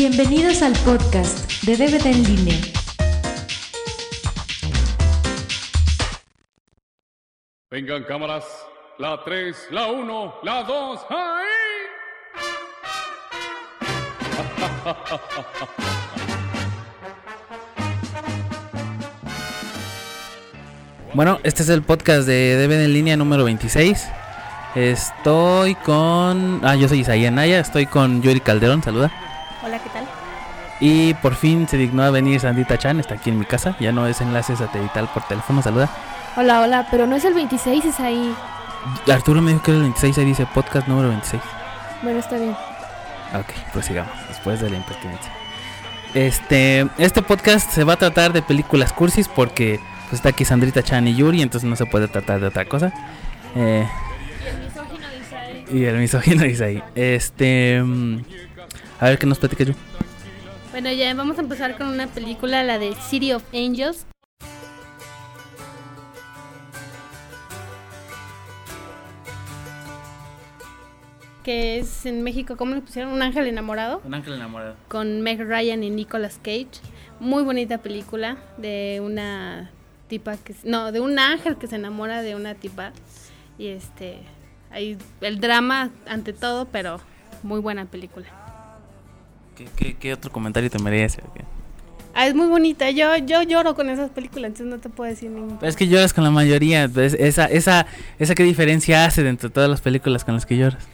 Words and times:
Bienvenidos 0.00 0.62
al 0.62 0.74
podcast 0.84 1.64
de 1.64 1.76
DVD 1.76 2.06
en 2.06 2.22
línea. 2.22 2.54
Vengan 7.68 8.04
cámaras, 8.04 8.44
la 8.98 9.20
3, 9.24 9.56
la 9.72 9.88
1, 9.88 10.34
la 10.44 10.62
2, 10.62 11.00
¡ahí! 11.10 11.46
Bueno, 21.12 21.40
este 21.42 21.64
es 21.64 21.68
el 21.70 21.82
podcast 21.82 22.28
de 22.28 22.54
DVD 22.54 22.84
en 22.84 22.92
línea 22.92 23.16
número 23.16 23.42
26. 23.42 24.06
Estoy 24.76 25.74
con... 25.74 26.60
Ah, 26.62 26.76
yo 26.76 26.86
soy 26.88 27.00
Isaías 27.00 27.32
Naya, 27.32 27.58
estoy 27.58 27.86
con 27.86 28.22
Yuri 28.22 28.38
Calderón, 28.38 28.80
saluda. 28.80 29.27
Hola, 29.68 29.80
¿qué 29.80 29.90
tal? 29.90 30.06
Y 30.80 31.12
por 31.14 31.34
fin 31.34 31.68
se 31.68 31.76
dignó 31.76 32.02
a 32.02 32.10
venir 32.10 32.40
Sandita 32.40 32.78
Chan, 32.78 33.00
está 33.00 33.16
aquí 33.16 33.28
en 33.28 33.38
mi 33.38 33.44
casa, 33.44 33.76
ya 33.78 33.92
no 33.92 34.06
es 34.06 34.22
enlace 34.22 34.56
satelital 34.56 35.10
por 35.12 35.24
teléfono, 35.24 35.60
saluda. 35.60 35.90
Hola, 36.36 36.62
hola, 36.62 36.86
pero 36.90 37.06
no 37.06 37.16
es 37.16 37.24
el 37.26 37.34
26, 37.34 37.84
es 37.84 38.00
ahí. 38.00 38.34
Arturo 39.12 39.42
me 39.42 39.50
dijo 39.50 39.62
que 39.62 39.72
era 39.72 39.78
el 39.78 39.82
26, 39.82 40.16
ahí 40.16 40.24
dice 40.24 40.46
podcast 40.46 40.88
número 40.88 41.08
26. 41.08 41.42
Bueno, 42.02 42.18
está 42.18 42.38
bien. 42.38 42.52
Ok, 43.34 43.52
pues 43.74 43.84
sigamos, 43.84 44.12
después 44.28 44.58
de 44.58 44.70
la 44.70 44.78
impertinencia. 44.78 45.30
Este, 46.14 46.88
este 46.96 47.20
podcast 47.20 47.70
se 47.70 47.84
va 47.84 47.92
a 47.92 47.96
tratar 47.96 48.32
de 48.32 48.40
películas 48.40 48.94
cursis 48.94 49.28
porque 49.28 49.78
pues, 50.08 50.14
está 50.14 50.30
aquí 50.30 50.46
Sandrita 50.46 50.82
Chan 50.82 51.06
y 51.08 51.14
Yuri, 51.14 51.42
entonces 51.42 51.68
no 51.68 51.76
se 51.76 51.84
puede 51.84 52.08
tratar 52.08 52.40
de 52.40 52.46
otra 52.46 52.64
cosa. 52.64 52.90
Eh, 53.54 53.86
y 55.70 55.84
el 55.84 55.98
misógino 55.98 56.44
dice 56.44 56.64
ahí. 56.64 56.82
Este, 56.94 57.82
mm, 57.82 58.20
a 59.00 59.08
ver 59.08 59.18
qué 59.18 59.26
nos 59.26 59.38
platica 59.38 59.64
yo. 59.64 59.74
Bueno, 60.70 60.92
ya 60.92 61.12
vamos 61.14 61.38
a 61.38 61.40
empezar 61.40 61.76
con 61.76 61.88
una 61.88 62.06
película, 62.06 62.62
la 62.62 62.78
de 62.78 62.94
City 62.94 63.32
of 63.32 63.42
Angels. 63.54 64.06
Que 71.42 71.78
es 71.78 72.04
en 72.04 72.22
México, 72.22 72.56
¿cómo 72.56 72.74
le 72.74 72.82
pusieron? 72.82 73.12
Un 73.12 73.22
ángel 73.22 73.46
enamorado. 73.46 74.02
Un 74.04 74.14
ángel 74.14 74.34
enamorado. 74.34 74.76
Con 74.88 75.22
Meg 75.22 75.40
Ryan 75.40 75.82
y 75.82 75.90
Nicolas 75.90 76.38
Cage. 76.42 76.68
Muy 77.20 77.42
bonita 77.42 77.78
película 77.78 78.36
de 78.58 79.00
una 79.02 79.70
tipa 80.08 80.36
que... 80.36 80.54
No, 80.64 80.92
de 80.92 81.00
un 81.00 81.18
ángel 81.18 81.56
que 81.56 81.66
se 81.66 81.76
enamora 81.76 82.22
de 82.22 82.34
una 82.34 82.54
tipa. 82.54 82.92
Y 83.56 83.68
este... 83.68 84.18
Hay 84.70 84.98
el 85.22 85.40
drama 85.40 85.90
ante 86.06 86.34
todo, 86.34 86.66
pero 86.66 87.00
muy 87.42 87.60
buena 87.60 87.86
película. 87.86 88.47
¿Qué, 89.58 89.66
qué, 89.74 89.94
qué 89.94 90.12
otro 90.12 90.30
comentario 90.30 90.70
te 90.70 90.78
merece? 90.78 91.20
Ah, 92.14 92.28
es 92.28 92.34
muy 92.36 92.46
bonita. 92.46 92.90
Yo, 92.90 93.16
yo 93.16 93.42
lloro 93.42 93.74
con 93.74 93.90
esas 93.90 94.08
películas, 94.10 94.50
entonces 94.50 94.66
no 94.66 94.78
te 94.78 94.88
puedo 94.88 95.10
decir 95.10 95.30
ningún. 95.30 95.58
Pero 95.58 95.68
es 95.68 95.74
que 95.74 95.88
lloras 95.88 96.14
con 96.14 96.22
la 96.22 96.30
mayoría. 96.30 96.88
pues, 96.88 97.14
esa, 97.14 97.46
esa, 97.46 97.86
esa 98.20 98.36
qué 98.36 98.44
diferencia 98.44 99.04
hace 99.04 99.24
dentro 99.24 99.48
de 99.48 99.52
todas 99.52 99.68
las 99.68 99.80
películas 99.80 100.24
con 100.24 100.34
las 100.34 100.46
que 100.46 100.56
lloras. 100.56 100.86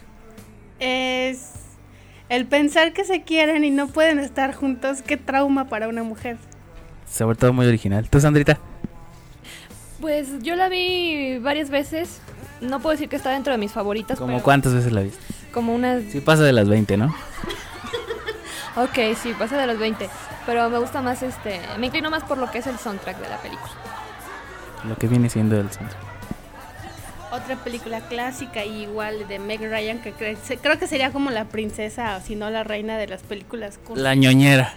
Es 0.79 1.51
el 2.29 2.47
pensar 2.47 2.93
que 2.93 3.03
se 3.05 3.21
quieren 3.21 3.63
y 3.63 3.69
no 3.69 3.87
pueden 3.87 4.17
estar 4.17 4.55
juntos, 4.55 5.03
qué 5.03 5.15
trauma 5.15 5.69
para 5.69 5.87
una 5.87 6.01
mujer. 6.01 6.37
Sobre 7.07 7.37
todo 7.37 7.53
muy 7.53 7.67
original. 7.67 8.09
¿Tú, 8.09 8.19
Sandrita? 8.19 8.57
Pues 10.01 10.41
yo 10.41 10.55
la 10.55 10.69
vi 10.69 11.37
varias 11.37 11.69
veces. 11.69 12.19
No 12.61 12.79
puedo 12.79 12.93
decir 12.93 13.09
que 13.09 13.15
está 13.15 13.29
dentro 13.29 13.53
de 13.53 13.59
mis 13.59 13.71
favoritas. 13.71 14.17
¿Como 14.17 14.33
pero 14.33 14.43
cuántas 14.43 14.73
veces 14.73 14.91
la 14.91 15.01
viste? 15.01 15.19
Como 15.53 15.75
unas. 15.75 16.03
Sí 16.11 16.19
pasa 16.19 16.41
de 16.43 16.51
las 16.51 16.67
20, 16.67 16.97
¿no? 16.97 17.15
Ok, 18.77 19.15
sí, 19.21 19.33
pasa 19.37 19.57
de 19.57 19.67
los 19.67 19.77
20. 19.79 20.09
Pero 20.45 20.69
me 20.69 20.77
gusta 20.79 21.01
más 21.01 21.23
este. 21.23 21.61
Me 21.79 21.87
inclino 21.87 22.09
más 22.09 22.23
por 22.23 22.37
lo 22.37 22.51
que 22.51 22.57
es 22.59 22.67
el 22.67 22.77
soundtrack 22.77 23.17
de 23.19 23.29
la 23.29 23.37
película. 23.37 23.71
Lo 24.87 24.95
que 24.97 25.07
viene 25.07 25.29
siendo 25.29 25.59
el 25.59 25.69
centro. 25.71 25.97
Otra 27.31 27.55
película 27.57 28.01
clásica 28.01 28.63
y 28.65 28.83
igual 28.83 29.27
de 29.27 29.39
Meg 29.39 29.59
Ryan 29.61 29.99
que 29.99 30.13
cre- 30.13 30.37
se- 30.43 30.57
creo 30.57 30.77
que 30.77 30.87
sería 30.87 31.11
como 31.11 31.31
la 31.31 31.45
princesa 31.45 32.17
o 32.17 32.21
si 32.25 32.35
no 32.35 32.49
la 32.49 32.63
reina 32.63 32.97
de 32.97 33.07
las 33.07 33.23
películas 33.23 33.77
cursi. 33.77 34.01
La 34.03 34.13
ñoñera. 34.15 34.73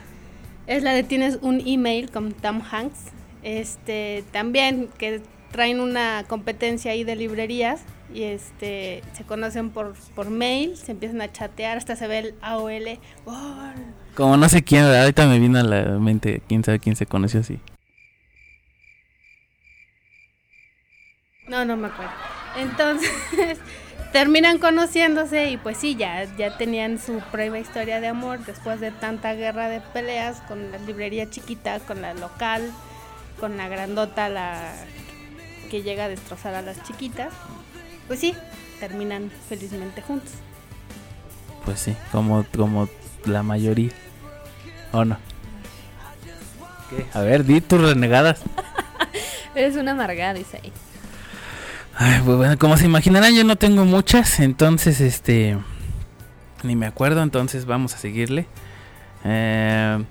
Es 0.67 0.83
la 0.83 0.93
de 0.93 1.03
Tienes 1.03 1.39
un 1.43 1.63
email 1.65 2.11
con 2.11 2.33
Tom 2.33 2.63
Hanks. 2.71 2.99
Este, 3.43 4.25
también 4.33 4.89
que 4.99 5.23
traen 5.53 5.81
una 5.81 6.25
competencia 6.27 6.93
ahí 6.93 7.05
de 7.05 7.17
librerías 7.17 7.81
y 8.13 8.25
este 8.25 9.03
se 9.13 9.25
conocen 9.25 9.71
por, 9.71 9.95
por 10.15 10.31
mail, 10.31 10.77
se 10.77 10.93
empiezan 10.93 11.21
a 11.21 11.33
chatear, 11.33 11.77
hasta 11.77 11.97
se 11.97 12.07
ve 12.07 12.19
el 12.19 12.35
AOL. 12.41 12.99
Como 14.15 14.37
no 14.37 14.49
sé 14.49 14.63
quién, 14.63 14.85
ahorita 14.85 15.27
me 15.27 15.39
vino 15.39 15.59
a 15.59 15.63
la 15.63 15.99
mente 15.99 16.43
quién 16.49 16.65
sabe 16.65 16.79
quién 16.79 16.97
se 16.97 17.07
conoció 17.07 17.41
así. 17.41 17.61
No, 21.49 21.65
no 21.65 21.77
me 21.77 21.89
acuerdo. 21.89 22.13
Entonces, 22.57 23.11
terminan 24.13 24.59
conociéndose 24.59 25.51
y 25.51 25.57
pues 25.57 25.79
sí, 25.79 25.97
ya, 25.97 26.25
ya 26.37 26.57
tenían 26.57 26.99
su 26.99 27.21
prueba 27.31 27.59
historia 27.59 28.01
de 28.01 28.09
amor 28.09 28.45
después 28.45 28.81
de 28.81 28.91
tanta 28.91 29.35
guerra 29.35 29.69
de 29.69 29.81
peleas 29.81 30.41
con 30.43 30.71
la 30.71 30.79
librería 30.79 31.31
chiquita, 31.31 31.81
con 31.81 32.03
la 32.03 32.15
local, 32.15 32.71
con 33.41 33.57
la 33.57 33.69
grandota, 33.69 34.29
la 34.29 34.75
que 35.71 35.83
llega 35.83 36.05
a 36.05 36.09
destrozar 36.09 36.55
a 36.55 36.63
las 36.63 36.83
chiquitas. 36.83 37.33
Pues 38.09 38.21
sí, 38.21 38.35
terminan 38.81 39.31
felizmente 39.49 40.03
juntos. 40.03 40.33
Pues 41.65 41.81
sí, 41.81 41.95
como, 42.11 42.45
como 42.57 42.89
la 43.27 43.43
mayoría. 43.43 43.91
¿O 44.93 45.05
no? 45.05 45.19
¿Qué? 46.91 47.07
A 47.13 47.21
ver, 47.21 47.45
di 47.45 47.61
tus 47.61 47.81
renegadas. 47.81 48.41
Eres 49.55 49.77
una 49.77 49.93
amargada, 49.93 50.35
dice 50.35 50.59
ahí. 50.63 50.73
Ay, 51.95 52.21
pues 52.25 52.37
bueno, 52.37 52.57
como 52.59 52.77
se 52.77 52.87
imaginarán, 52.87 53.35
yo 53.35 53.45
no 53.45 53.57
tengo 53.57 53.85
muchas, 53.85 54.39
entonces, 54.41 55.01
este, 55.01 55.59
ni 56.63 56.77
me 56.77 56.87
acuerdo, 56.87 57.23
entonces 57.23 57.67
vamos 57.67 57.93
a 57.95 57.99
seguirle. 57.99 58.47
Eh, 59.25 60.03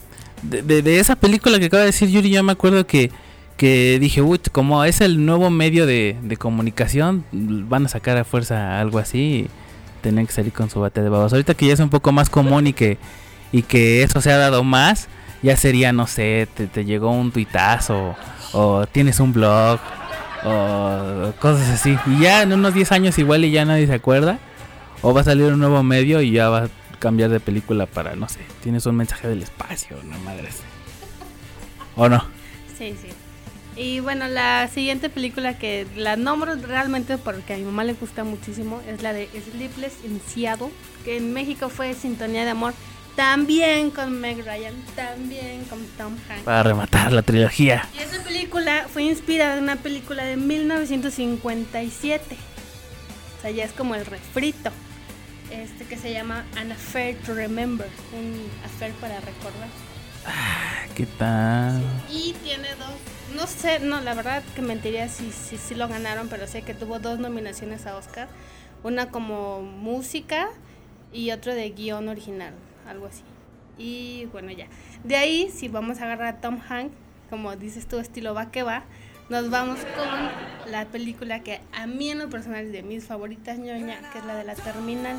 de, 0.43 0.61
de- 0.61 0.81
de 0.81 0.99
esa 0.99 1.15
película 1.15 1.57
que 1.59 1.65
acaba 1.67 1.81
de 1.81 1.87
decir 1.87 2.09
Yuri, 2.09 2.29
yo 2.29 2.43
me 2.43 2.51
acuerdo 2.51 2.85
que, 2.85 3.09
que 3.57 3.97
dije, 3.99 4.21
uy, 4.21 4.39
como 4.51 4.83
es 4.83 5.01
el 5.01 5.25
nuevo 5.25 5.49
medio 5.49 5.85
de, 5.85 6.15
de 6.21 6.37
comunicación, 6.37 7.25
van 7.31 7.85
a 7.85 7.89
sacar 7.89 8.17
a 8.17 8.23
fuerza 8.23 8.79
algo 8.79 8.99
así, 8.99 9.19
y 9.19 9.49
tienen 10.01 10.27
que 10.27 10.33
salir 10.33 10.53
con 10.53 10.69
su 10.69 10.79
bate 10.79 11.01
de 11.01 11.09
babas. 11.09 11.33
Ahorita 11.33 11.55
que 11.55 11.67
ya 11.67 11.73
es 11.73 11.79
un 11.79 11.89
poco 11.89 12.11
más 12.11 12.29
común 12.29 12.67
y 12.67 12.73
que, 12.73 12.97
y 13.51 13.63
que 13.63 14.03
eso 14.03 14.21
se 14.21 14.31
ha 14.31 14.37
dado 14.37 14.63
más, 14.63 15.07
ya 15.41 15.57
sería, 15.57 15.91
no 15.91 16.07
sé, 16.07 16.47
te, 16.53 16.67
te 16.67 16.85
llegó 16.85 17.11
un 17.11 17.31
tuitazo, 17.31 18.15
o 18.53 18.85
tienes 18.87 19.19
un 19.19 19.33
blog, 19.33 19.79
o 20.45 21.33
cosas 21.39 21.69
así. 21.69 21.97
Y 22.05 22.21
ya 22.21 22.43
en 22.43 22.53
unos 22.53 22.73
10 22.73 22.91
años 22.91 23.17
igual 23.17 23.43
y 23.45 23.51
ya 23.51 23.65
nadie 23.65 23.87
se 23.87 23.93
acuerda. 23.93 24.39
O 25.01 25.13
va 25.13 25.21
a 25.21 25.23
salir 25.23 25.45
un 25.53 25.59
nuevo 25.59 25.83
medio 25.83 26.21
y 26.21 26.31
ya 26.31 26.49
va 26.49 26.63
a 26.65 26.69
cambiar 26.99 27.29
de 27.29 27.39
película 27.39 27.85
para, 27.85 28.15
no 28.15 28.27
sé, 28.27 28.39
tienes 28.63 28.85
un 28.85 28.95
mensaje 28.95 29.27
del 29.27 29.43
espacio, 29.43 29.97
no 30.03 30.17
madres. 30.19 30.61
¿O 31.95 32.09
no? 32.09 32.25
Sí, 32.77 32.95
sí. 32.99 33.09
Y 33.77 33.99
bueno, 33.99 34.27
la 34.27 34.67
siguiente 34.73 35.07
película 35.09 35.59
que 35.59 35.85
la 35.95 36.15
nombro 36.15 36.55
realmente 36.55 37.19
porque 37.19 37.53
a 37.53 37.57
mi 37.57 37.63
mamá 37.63 37.83
le 37.83 37.93
gusta 37.93 38.23
muchísimo 38.23 38.81
es 38.87 39.03
la 39.03 39.13
de 39.13 39.29
Sleepless 39.51 40.03
in 40.03 40.19
Seattle, 40.27 40.69
que 41.05 41.17
en 41.17 41.31
México 41.31 41.69
fue 41.69 41.93
Sintonía 41.93 42.43
de 42.43 42.49
Amor, 42.49 42.73
también 43.15 43.91
con 43.91 44.19
Meg 44.19 44.43
Ryan, 44.43 44.73
también 44.95 45.63
con 45.65 45.85
Tom 45.97 46.15
Hanks. 46.27 46.43
Para 46.43 46.63
rematar 46.63 47.11
la 47.11 47.21
trilogía. 47.21 47.87
Y 47.95 48.01
esa 48.01 48.23
película 48.23 48.87
fue 48.91 49.03
inspirada 49.03 49.57
en 49.57 49.63
una 49.63 49.75
película 49.75 50.23
de 50.23 50.37
1957. 50.37 52.35
O 53.37 53.41
sea, 53.41 53.51
ya 53.51 53.63
es 53.63 53.73
como 53.73 53.93
el 53.93 54.07
refrito. 54.07 54.71
Este 55.51 55.85
que 55.85 55.97
se 55.97 56.11
llama 56.11 56.45
An 56.57 56.71
Affair 56.71 57.15
to 57.25 57.33
Remember, 57.35 57.87
un 58.13 58.49
affair 58.65 58.91
para 58.93 59.19
recordar. 59.19 59.69
¿Qué 60.95 61.05
tal? 61.05 61.81
Y 62.09 62.33
tiene 62.43 62.69
dos. 62.75 62.89
No 63.35 63.45
sé, 63.45 63.79
no, 63.79 64.01
la 64.01 64.13
verdad 64.13 64.43
que 64.55 64.61
mentiría 64.61 65.09
si, 65.09 65.31
si, 65.31 65.75
lo 65.75 65.87
ganaron, 65.87 66.27
pero 66.27 66.47
sé 66.47 66.63
que 66.63 66.73
tuvo 66.73 66.99
dos 66.99 67.19
nominaciones 67.19 67.85
a 67.85 67.95
Oscar. 67.95 68.27
Una 68.83 69.09
como 69.09 69.61
música 69.61 70.49
y 71.13 71.31
otro 71.31 71.53
de 71.53 71.69
guion 71.69 72.09
original, 72.09 72.53
algo 72.87 73.07
así. 73.07 73.23
Y 73.77 74.25
bueno, 74.31 74.51
ya. 74.51 74.67
De 75.03 75.15
ahí, 75.17 75.51
si 75.51 75.67
vamos 75.67 75.99
a 75.99 76.05
agarrar 76.05 76.35
a 76.35 76.41
Tom 76.41 76.59
Hanks, 76.67 76.95
como 77.29 77.55
dices 77.55 77.87
tú, 77.87 77.99
estilo 77.99 78.33
va 78.33 78.49
que 78.51 78.63
va, 78.63 78.83
nos 79.29 79.49
vamos 79.49 79.79
con 79.95 80.71
la 80.71 80.85
película 80.85 81.43
que 81.43 81.61
a 81.73 81.85
mí 81.85 82.09
en 82.09 82.19
lo 82.19 82.29
personal 82.29 82.65
es 82.65 82.71
de 82.71 82.81
mis 82.81 83.05
favoritas 83.05 83.59
ñoña, 83.59 83.99
que 84.11 84.19
es 84.19 84.25
la 84.25 84.35
de 84.35 84.45
la 84.45 84.55
Terminal, 84.55 85.17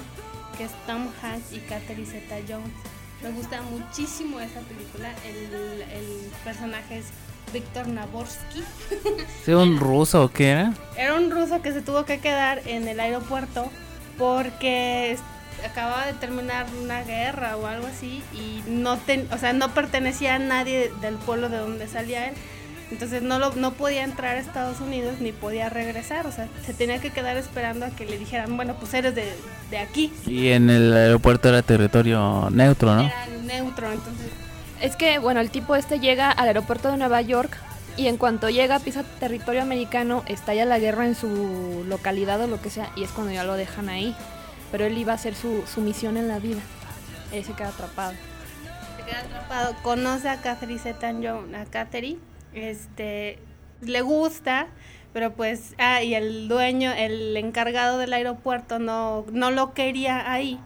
que 0.56 0.64
es 0.64 0.72
Tom 0.86 1.08
Hanks 1.22 1.52
y 1.52 1.58
Catherine 1.60 2.06
Zeta 2.06 2.36
Jones. 2.48 2.97
Me 3.22 3.30
gusta 3.30 3.62
muchísimo 3.62 4.40
esa 4.40 4.60
película. 4.60 5.12
El, 5.26 5.82
el 5.82 6.30
personaje 6.44 6.98
es 6.98 7.06
Víctor 7.52 7.88
Naborsky. 7.88 8.62
¿Sí, 9.44 9.52
un 9.52 9.78
ruso 9.78 10.24
o 10.24 10.30
qué 10.30 10.50
era? 10.50 10.74
Era 10.96 11.14
un 11.14 11.30
ruso 11.30 11.62
que 11.62 11.72
se 11.72 11.82
tuvo 11.82 12.04
que 12.04 12.20
quedar 12.20 12.62
en 12.66 12.86
el 12.86 13.00
aeropuerto 13.00 13.70
porque 14.18 15.16
acababa 15.64 16.06
de 16.06 16.12
terminar 16.14 16.66
una 16.82 17.02
guerra 17.02 17.56
o 17.56 17.66
algo 17.66 17.86
así 17.86 18.22
y 18.32 18.62
no 18.68 18.96
ten, 18.98 19.28
o 19.32 19.38
sea, 19.38 19.52
no 19.52 19.74
pertenecía 19.74 20.36
a 20.36 20.38
nadie 20.38 20.92
del 21.00 21.16
pueblo 21.16 21.48
de 21.48 21.58
donde 21.58 21.88
salía 21.88 22.28
él. 22.28 22.34
Entonces 22.90 23.22
no 23.22 23.38
lo, 23.38 23.54
no 23.54 23.72
podía 23.74 24.02
entrar 24.02 24.36
a 24.36 24.40
Estados 24.40 24.80
Unidos 24.80 25.20
ni 25.20 25.32
podía 25.32 25.68
regresar, 25.68 26.26
o 26.26 26.32
sea, 26.32 26.48
se 26.64 26.72
tenía 26.72 27.00
que 27.00 27.10
quedar 27.10 27.36
esperando 27.36 27.84
a 27.84 27.90
que 27.90 28.06
le 28.06 28.16
dijeran, 28.18 28.56
bueno, 28.56 28.74
pues 28.78 28.94
eres 28.94 29.14
de, 29.14 29.34
de 29.70 29.78
aquí. 29.78 30.12
Y 30.26 30.48
en 30.48 30.70
el 30.70 30.94
aeropuerto 30.94 31.50
era 31.50 31.60
territorio 31.62 32.48
neutro, 32.50 32.94
¿no? 32.94 33.02
Era 33.02 33.26
neutro, 33.44 33.92
entonces 33.92 34.28
Es 34.80 34.96
que, 34.96 35.18
bueno, 35.18 35.40
el 35.40 35.50
tipo 35.50 35.76
este 35.76 36.00
llega 36.00 36.30
al 36.30 36.48
aeropuerto 36.48 36.90
de 36.90 36.96
Nueva 36.96 37.20
York 37.20 37.58
y 37.98 38.06
en 38.06 38.16
cuanto 38.16 38.48
llega, 38.48 38.78
pisa 38.78 39.02
territorio 39.18 39.60
americano, 39.60 40.22
estalla 40.26 40.64
la 40.64 40.78
guerra 40.78 41.04
en 41.06 41.14
su 41.14 41.84
localidad 41.88 42.40
o 42.40 42.46
lo 42.46 42.60
que 42.62 42.70
sea, 42.70 42.90
y 42.96 43.02
es 43.02 43.10
cuando 43.10 43.32
ya 43.32 43.44
lo 43.44 43.54
dejan 43.54 43.88
ahí. 43.88 44.14
Pero 44.70 44.84
él 44.86 44.96
iba 44.96 45.12
a 45.12 45.16
hacer 45.16 45.34
su, 45.34 45.64
su 45.66 45.80
misión 45.80 46.16
en 46.16 46.28
la 46.28 46.38
vida. 46.38 46.60
Él 47.32 47.44
se 47.44 47.52
queda 47.52 47.68
atrapado. 47.68 48.12
se 48.96 49.04
queda 49.04 49.20
atrapado, 49.20 49.74
conoce 49.82 50.28
a 50.28 50.40
Catherine 50.40 50.78
Zeta-Jones, 50.78 51.54
a 51.54 51.64
Catherine, 51.64 52.18
este, 52.58 53.38
le 53.80 54.02
gusta, 54.02 54.68
pero 55.12 55.32
pues, 55.32 55.74
ah, 55.78 56.02
y 56.02 56.14
el 56.14 56.48
dueño, 56.48 56.92
el 56.92 57.36
encargado 57.36 57.98
del 57.98 58.12
aeropuerto 58.12 58.78
no, 58.78 59.24
no 59.32 59.50
lo 59.50 59.74
quería 59.74 60.30
ahí, 60.30 60.60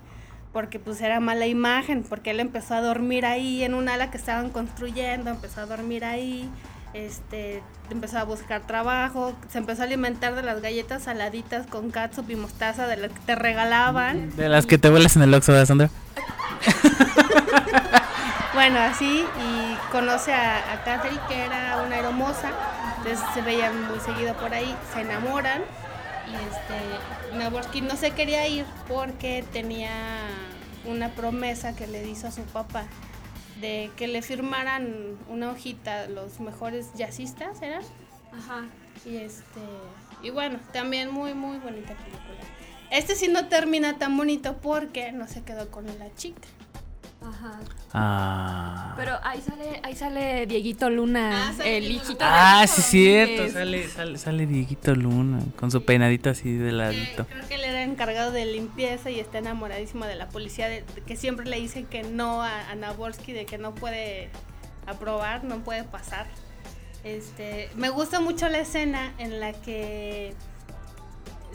porque 0.53 0.79
pues 0.79 1.01
era 1.01 1.21
mala 1.21 1.47
imagen, 1.47 2.03
porque 2.03 2.31
él 2.31 2.41
empezó 2.41 2.75
a 2.75 2.81
dormir 2.81 3.25
ahí 3.25 3.63
en 3.63 3.75
un 3.75 3.89
ala 3.89 4.11
que 4.11 4.17
estaban 4.17 4.51
construyendo, 4.51 5.31
empezó 5.31 5.63
a 5.63 5.67
dormir 5.67 6.05
ahí, 6.05 6.49
este, 6.95 7.63
empezó 7.91 8.19
a 8.19 8.25
buscar 8.25 8.67
trabajo, 8.67 9.35
se 9.49 9.59
empezó 9.59 9.83
a 9.83 9.85
alimentar 9.87 10.35
de 10.35 10.43
las 10.43 10.61
galletas 10.61 11.05
saladitas 11.05 11.67
con 11.67 11.91
catsup 11.91 12.29
y 12.31 12.37
mostaza 12.37 12.87
de 12.87 12.97
las 12.97 13.13
que 13.13 13.21
te 13.21 13.35
regalaban. 13.35 14.35
De 14.37 14.49
las 14.49 14.67
que 14.67 14.79
te 14.79 14.91
vuelas 14.91 15.17
en 15.17 15.23
el 15.23 15.35
Oxxo, 15.35 15.53
¿verdad, 15.53 15.67
Sandra? 15.67 15.91
Bueno, 18.55 18.79
así, 18.81 19.25
y 19.25 19.91
conoce 19.91 20.33
a, 20.35 20.73
a 20.75 20.85
Catherine, 20.85 21.21
que 21.27 21.43
era 21.45 21.83
una 21.87 21.99
hermosa, 21.99 22.51
entonces 22.99 23.25
se 23.33 23.41
veían 23.41 23.89
muy 23.89 23.99
seguido 24.01 24.35
por 24.35 24.53
ahí, 24.53 24.77
se 24.93 25.01
enamoran, 25.01 25.63
y 26.29 26.35
este, 26.35 27.37
Naborsky 27.39 27.81
no 27.81 27.97
se 27.97 28.11
quería 28.11 28.47
ir 28.47 28.67
porque 28.89 29.43
tenía 29.53 29.91
una 30.85 31.09
promesa 31.11 31.75
que 31.75 31.87
le 31.87 32.07
hizo 32.07 32.27
a 32.27 32.31
su 32.31 32.43
papá 32.43 32.85
de 33.61 33.91
que 33.97 34.07
le 34.07 34.21
firmaran 34.23 35.17
una 35.29 35.51
hojita 35.51 36.09
los 36.09 36.41
mejores 36.41 36.93
jazzistas, 36.95 37.63
¿eran? 37.63 37.83
Ajá. 38.37 38.65
Y 39.07 39.17
este, 39.17 39.61
y 40.23 40.31
bueno, 40.31 40.59
también 40.73 41.11
muy, 41.11 41.33
muy 41.33 41.59
bonita 41.59 41.95
película. 41.95 42.41
Este 42.91 43.15
sí 43.15 43.29
no 43.29 43.49
termina 43.49 43.99
tan 43.99 44.17
bonito 44.17 44.59
porque 44.59 45.13
no 45.13 45.27
se 45.27 45.43
quedó 45.43 45.71
con 45.71 45.87
la 45.87 46.15
chica. 46.17 46.49
Ajá. 47.29 47.61
Ah. 47.95 48.95
Pero 48.97 49.19
ahí 49.23 49.41
sale, 49.41 49.81
ahí 49.83 49.95
sale 49.95 50.47
Dieguito 50.47 50.89
Luna, 50.91 51.49
Ah, 51.49 51.53
sale 51.57 51.77
el 51.79 51.91
hijito 51.91 52.19
Ah, 52.21 52.65
sí, 52.67 52.83
cierto. 52.83 53.33
Domínguez. 53.43 53.53
Sale, 53.53 53.89
sale, 53.89 54.19
sale 54.19 54.47
Dieguito 54.47 54.95
Luna 54.95 55.41
con 55.59 55.71
su 55.71 55.85
peinadito 55.85 56.31
así 56.31 56.53
de 56.53 56.73
ladito. 56.73 57.27
Creo 57.27 57.47
que 57.49 57.55
él 57.57 57.65
era 57.65 57.83
encargado 57.83 58.33
de 58.33 58.47
limpieza 58.47 59.11
y 59.11 59.21
está 59.21 59.39
enamoradísimo 59.39 60.05
de 60.07 60.17
la 60.17 60.29
policía, 60.29 60.69
de, 60.69 60.83
de 60.95 61.01
que 61.03 61.17
siempre 61.17 61.47
le 61.47 61.59
dicen 61.61 61.87
que 61.87 62.03
no 62.03 62.43
a, 62.43 62.71
a 62.71 62.75
Naborsky, 62.75 63.33
de 63.33 63.47
que 63.47 63.59
no 63.59 63.75
puede 63.75 64.31
aprobar, 64.87 65.45
no 65.45 65.59
puede 65.61 65.85
pasar. 65.85 66.27
Este, 67.05 67.69
me 67.77 67.89
gusta 67.91 68.21
mucho 68.21 68.49
la 68.49 68.61
escena 68.61 69.13
en 69.19 69.41
la 69.41 69.53
que 69.53 70.35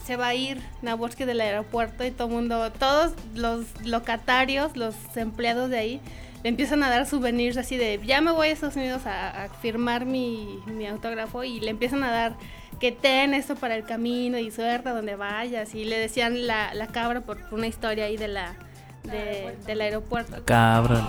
se 0.07 0.15
va 0.15 0.27
a 0.27 0.33
ir 0.35 0.61
Naborsky 0.81 1.25
del 1.25 1.41
aeropuerto 1.41 2.03
y 2.05 2.11
todo 2.11 2.29
mundo, 2.29 2.71
todos 2.71 3.11
los 3.35 3.65
locatarios, 3.85 4.75
los 4.77 4.95
empleados 5.15 5.69
de 5.69 5.77
ahí, 5.77 6.01
le 6.43 6.49
empiezan 6.49 6.81
a 6.83 6.89
dar 6.89 7.05
souvenirs 7.05 7.57
así 7.57 7.77
de, 7.77 7.99
ya 8.05 8.21
me 8.21 8.31
voy 8.31 8.47
a 8.47 8.51
Estados 8.51 8.75
Unidos 8.77 9.05
a, 9.05 9.43
a 9.43 9.49
firmar 9.49 10.05
mi, 10.05 10.59
mi 10.67 10.87
autógrafo 10.87 11.43
y 11.43 11.59
le 11.59 11.69
empiezan 11.71 12.03
a 12.03 12.11
dar 12.11 12.35
que 12.79 12.91
ten 12.91 13.33
esto 13.33 13.55
para 13.55 13.75
el 13.75 13.83
camino 13.85 14.37
y 14.37 14.51
suerte 14.51 14.89
a 14.89 14.93
donde 14.93 15.15
vayas 15.15 15.73
y 15.75 15.83
le 15.83 15.97
decían 15.97 16.47
la, 16.47 16.73
la 16.73 16.87
cabra 16.87 17.21
por 17.21 17.37
una 17.51 17.67
historia 17.67 18.05
ahí 18.05 18.17
de 18.17 18.27
la 18.27 18.55
de- 19.03 19.55
del 19.65 19.81
aeropuerto. 19.81 20.43
Cabra. 20.45 21.07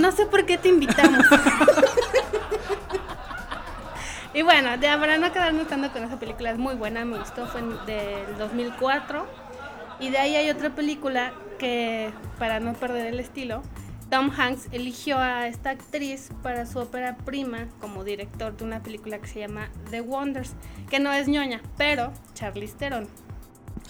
No 0.00 0.12
sé 0.12 0.24
por 0.24 0.46
qué 0.46 0.56
te 0.56 0.70
invitamos. 0.70 1.26
y 4.34 4.40
bueno, 4.40 4.78
de 4.78 4.88
para 4.96 5.18
no 5.18 5.30
quedarnos 5.30 5.68
tanto 5.68 5.92
con 5.92 6.04
esa 6.04 6.18
película, 6.18 6.52
es 6.52 6.58
muy 6.58 6.74
buena, 6.74 7.04
me 7.04 7.18
gustó, 7.18 7.46
fue 7.46 7.60
del 7.84 8.38
2004. 8.38 9.26
Y 10.00 10.08
de 10.08 10.16
ahí 10.16 10.36
hay 10.36 10.48
otra 10.48 10.70
película 10.70 11.34
que, 11.58 12.14
para 12.38 12.60
no 12.60 12.72
perder 12.72 13.08
el 13.08 13.20
estilo, 13.20 13.62
Tom 14.08 14.30
Hanks 14.34 14.68
eligió 14.72 15.18
a 15.18 15.46
esta 15.46 15.68
actriz 15.68 16.30
para 16.42 16.64
su 16.64 16.78
ópera 16.78 17.18
prima 17.18 17.68
como 17.78 18.02
director 18.02 18.56
de 18.56 18.64
una 18.64 18.82
película 18.82 19.18
que 19.18 19.28
se 19.28 19.40
llama 19.40 19.68
The 19.90 20.00
Wonders, 20.00 20.54
que 20.88 20.98
no 20.98 21.12
es 21.12 21.28
ñoña, 21.28 21.60
pero 21.76 22.10
Charlize 22.32 22.74
Theron 22.74 23.06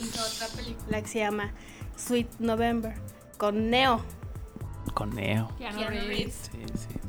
hizo 0.01 0.21
otra 0.21 0.49
película 0.56 1.01
que 1.01 1.09
se 1.09 1.21
llama 1.21 1.53
Sweet 1.97 2.41
November 2.41 2.95
con 3.39 3.71
Neo. 3.71 4.05
Con 4.93 5.15
Neo. 5.15 5.51
Keanu 5.59 5.79
Keanu 5.79 5.91
Reeves. 5.91 6.51
Reeves. 6.53 6.81
Sí, 6.81 6.89
sí. 6.89 7.01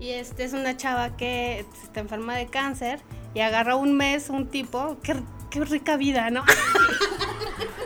Y 0.00 0.10
este 0.10 0.44
es 0.44 0.54
una 0.54 0.76
chava 0.76 1.16
que 1.16 1.66
está 1.82 2.00
enferma 2.00 2.34
de 2.34 2.46
cáncer 2.46 3.00
y 3.34 3.40
agarra 3.40 3.76
un 3.76 3.96
mes 3.96 4.30
un 4.30 4.48
tipo. 4.48 4.96
Qué, 5.02 5.16
qué 5.50 5.64
rica 5.64 5.96
vida, 5.96 6.30
¿no? 6.30 6.44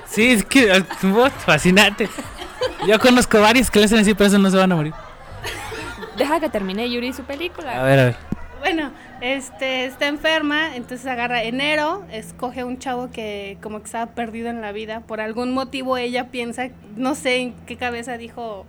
Sí, 0.07 0.31
es 0.31 0.45
que 0.45 0.71
uf, 0.71 1.33
fascinante. 1.45 2.09
Yo 2.87 3.01
conozco 3.01 3.41
varios 3.41 3.69
que 3.69 3.81
le 3.81 3.87
hacen 3.87 3.99
así, 3.99 4.15
pero 4.15 4.29
eso 4.29 4.39
no 4.39 4.49
se 4.49 4.57
van 4.57 4.71
a 4.71 4.77
morir. 4.77 4.95
Deja 6.17 6.39
que 6.39 6.49
termine 6.49 6.89
Yuri 6.89 7.13
su 7.13 7.25
película. 7.25 7.81
A 7.81 7.83
ver, 7.83 7.99
a 7.99 8.05
ver. 8.05 8.17
Bueno, 8.61 8.93
este 9.21 9.87
está 9.87 10.07
enferma, 10.07 10.77
entonces 10.77 11.07
agarra 11.07 11.43
enero, 11.43 12.05
escoge 12.13 12.61
a 12.61 12.67
un 12.67 12.79
chavo 12.79 13.11
que 13.11 13.59
como 13.61 13.81
que 13.81 13.87
estaba 13.87 14.13
perdido 14.13 14.49
en 14.51 14.61
la 14.61 14.71
vida. 14.71 15.01
Por 15.01 15.21
algún 15.21 15.53
motivo 15.53 15.97
ella 15.97 16.29
piensa, 16.29 16.69
no 16.97 17.15
sé 17.15 17.39
en 17.39 17.53
qué 17.67 17.77
cabeza 17.77 18.17
dijo, 18.17 18.67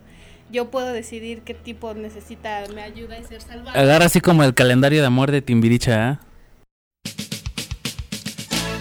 yo 0.56 0.72
puedo 0.72 0.94
decidir 0.94 1.42
qué 1.42 1.54
tipo 1.54 1.94
necesita 1.94 2.64
mi 2.74 2.80
ayuda 2.82 3.20
y 3.20 3.26
ser 3.26 3.42
salvado. 3.42 3.78
Agarra 3.78 4.06
así 4.06 4.22
como 4.22 4.42
el 4.46 4.54
calendario 4.54 5.02
de 5.02 5.08
amor 5.08 5.30
de 5.30 5.42
Timbiricha, 5.42 6.10
¿ah? 6.12 6.20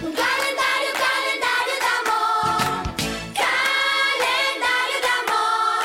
Un 0.01 0.13
calendario, 0.13 0.91
calendario 1.05 1.75
de 1.83 1.89
amor. 1.99 2.95
Calendario 3.43 4.97
de 5.03 5.11
amor. 5.21 5.83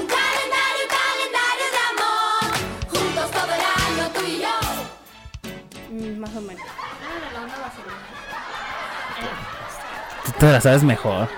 Un 0.00 0.06
calendario, 0.06 0.84
calendario 0.98 1.66
de 1.76 1.80
amor. 1.92 2.48
Juntos 2.88 3.28
todo 3.30 3.52
el 3.52 3.64
año 3.84 4.04
tú 4.14 4.20
y 4.26 4.40
yo. 4.40 4.56
Mm, 5.90 6.18
Más 6.18 6.34
o 6.34 6.40
menos. 6.40 6.64
Tú 10.24 10.32
te 10.38 10.46
la 10.50 10.60
sabes 10.62 10.82
mejor. 10.82 11.28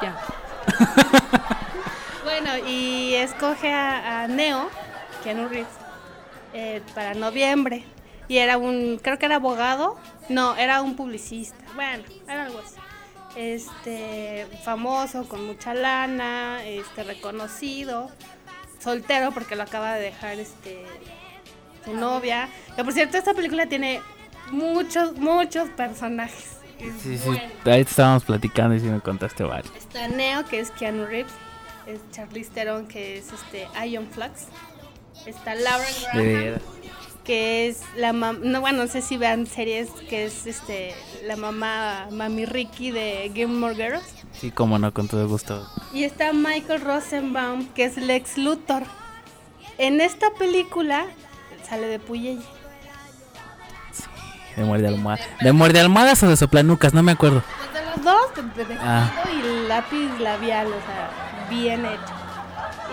Ya. 0.00 0.16
Bueno, 2.24 2.50
y 2.66 3.13
escoge 3.24 3.72
a, 3.72 4.22
a 4.22 4.28
Neo, 4.28 4.68
Keanu 5.22 5.48
Reeves, 5.48 5.68
eh, 6.52 6.80
para 6.94 7.14
noviembre. 7.14 7.84
Y 8.28 8.38
era 8.38 8.56
un, 8.56 8.98
creo 9.02 9.18
que 9.18 9.26
era 9.26 9.36
abogado, 9.36 9.96
no, 10.28 10.56
era 10.56 10.80
un 10.82 10.96
publicista. 10.96 11.56
Bueno, 11.74 12.04
era 12.28 12.44
algo 12.44 12.60
así. 12.60 12.76
Este, 13.36 14.46
famoso, 14.64 15.28
con 15.28 15.44
mucha 15.46 15.74
lana, 15.74 16.64
este, 16.64 17.02
reconocido, 17.02 18.10
soltero 18.80 19.32
porque 19.32 19.56
lo 19.56 19.64
acaba 19.64 19.94
de 19.94 20.02
dejar 20.02 20.38
este, 20.38 20.84
su 21.84 21.94
novia. 21.94 22.48
Que 22.76 22.84
por 22.84 22.92
cierto, 22.92 23.16
esta 23.18 23.34
película 23.34 23.66
tiene 23.66 24.00
muchos, 24.52 25.16
muchos 25.16 25.68
personajes. 25.70 26.52
Es 26.78 26.94
Sí, 27.02 27.18
sí. 27.18 27.26
bueno. 27.26 27.42
Ahí 27.66 27.80
estábamos 27.82 28.24
platicando 28.24 28.74
y 28.74 28.80
sí 28.80 28.86
me 28.86 29.00
contaste 29.00 29.42
varios. 29.44 29.74
Está 29.76 30.08
Neo, 30.08 30.44
que 30.46 30.60
es 30.60 30.70
Keanu 30.70 31.04
Reeves. 31.06 31.32
Es 31.86 32.00
Charlize 32.12 32.50
Theron, 32.50 32.86
que 32.86 33.18
es 33.18 33.26
este 33.32 33.68
Ion 33.86 34.08
Flux. 34.10 34.46
Está 35.26 35.54
Laura 35.54 35.84
De 36.14 36.32
Graham, 36.50 36.60
que 37.24 37.68
es 37.68 37.80
la 37.96 38.12
mamá. 38.12 38.38
No, 38.42 38.60
bueno, 38.60 38.84
no 38.84 38.88
sé 38.90 39.00
si 39.02 39.16
vean 39.16 39.46
series, 39.46 39.90
que 40.08 40.24
es 40.26 40.46
este 40.46 40.94
la 41.24 41.36
mamá 41.36 42.08
Mami 42.10 42.44
Ricky 42.46 42.90
de 42.90 43.30
Gilmore 43.34 43.74
Girls. 43.74 44.04
Sí, 44.32 44.50
como 44.50 44.78
no, 44.78 44.92
con 44.92 45.08
todo 45.08 45.26
gusto. 45.28 45.66
Y 45.92 46.04
está 46.04 46.32
Michael 46.32 46.80
Rosenbaum, 46.80 47.68
que 47.68 47.84
es 47.84 47.96
Lex 47.96 48.38
Luthor. 48.38 48.82
En 49.78 50.00
esta 50.00 50.30
película 50.38 51.06
sale 51.68 51.86
de 51.86 51.98
Puyelle. 51.98 52.42
De 54.56 54.62
muerde 54.64 54.88
almohada. 54.88 55.22
¿De 55.40 55.52
muerde 55.52 55.80
almohadas 55.80 56.22
o 56.22 56.28
de 56.28 56.36
soplanucas? 56.36 56.94
No 56.94 57.02
me 57.02 57.12
acuerdo. 57.12 57.42
De 57.72 57.82
los 57.84 58.04
dos, 58.04 58.54
de, 58.56 58.64
de 58.64 58.76
Ah. 58.80 59.10
y 59.32 59.66
lápiz 59.68 60.08
labial, 60.20 60.68
o 60.68 60.70
sea, 60.70 61.10
bien 61.48 61.84
hecho. 61.84 62.14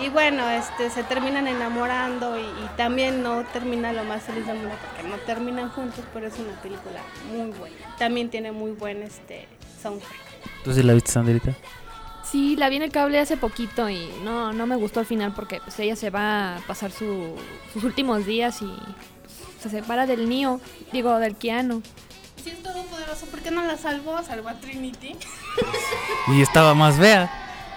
Y 0.00 0.08
bueno, 0.08 0.48
este, 0.48 0.90
se 0.90 1.04
terminan 1.04 1.46
enamorando 1.46 2.36
y, 2.38 2.42
y 2.42 2.68
también 2.76 3.22
no 3.22 3.44
termina 3.52 3.92
lo 3.92 4.04
más 4.04 4.22
feliz 4.22 4.46
del 4.46 4.56
mundo 4.58 4.74
porque 4.80 5.08
no 5.08 5.16
terminan 5.24 5.68
juntos, 5.70 6.04
pero 6.12 6.26
es 6.26 6.38
una 6.38 6.60
película 6.60 7.00
muy 7.30 7.50
buena. 7.56 7.76
También 7.98 8.30
tiene 8.30 8.52
muy 8.52 8.72
buen 8.72 9.02
este, 9.02 9.46
soundtrack. 9.82 10.12
¿Tú 10.64 10.72
sí 10.72 10.82
la 10.82 10.94
viste, 10.94 11.12
Sandrita? 11.12 11.52
Sí, 12.24 12.56
la 12.56 12.68
vi 12.70 12.76
en 12.76 12.82
el 12.82 12.90
cable 12.90 13.18
hace 13.20 13.36
poquito 13.36 13.88
y 13.90 14.08
no, 14.24 14.52
no 14.52 14.66
me 14.66 14.76
gustó 14.76 15.00
al 15.00 15.06
final 15.06 15.34
porque 15.34 15.60
pues, 15.60 15.78
ella 15.78 15.94
se 15.94 16.08
va 16.10 16.56
a 16.56 16.60
pasar 16.60 16.90
su- 16.90 17.36
sus 17.72 17.84
últimos 17.84 18.24
días 18.24 18.62
y 18.62 18.72
se 19.60 19.68
separa 19.68 20.06
del 20.06 20.28
Neo, 20.28 20.60
digo, 20.92 21.18
del 21.18 21.36
Keanu. 21.36 21.82
Si 22.42 22.50
es 22.50 22.62
todopoderoso, 22.62 23.26
¿por 23.26 23.40
qué 23.40 23.50
no 23.50 23.62
la 23.64 23.76
salvó? 23.76 24.20
Salvó 24.22 24.48
a 24.48 24.54
Trinity. 24.54 25.14
Y 26.28 26.40
estaba 26.42 26.74
más 26.74 26.98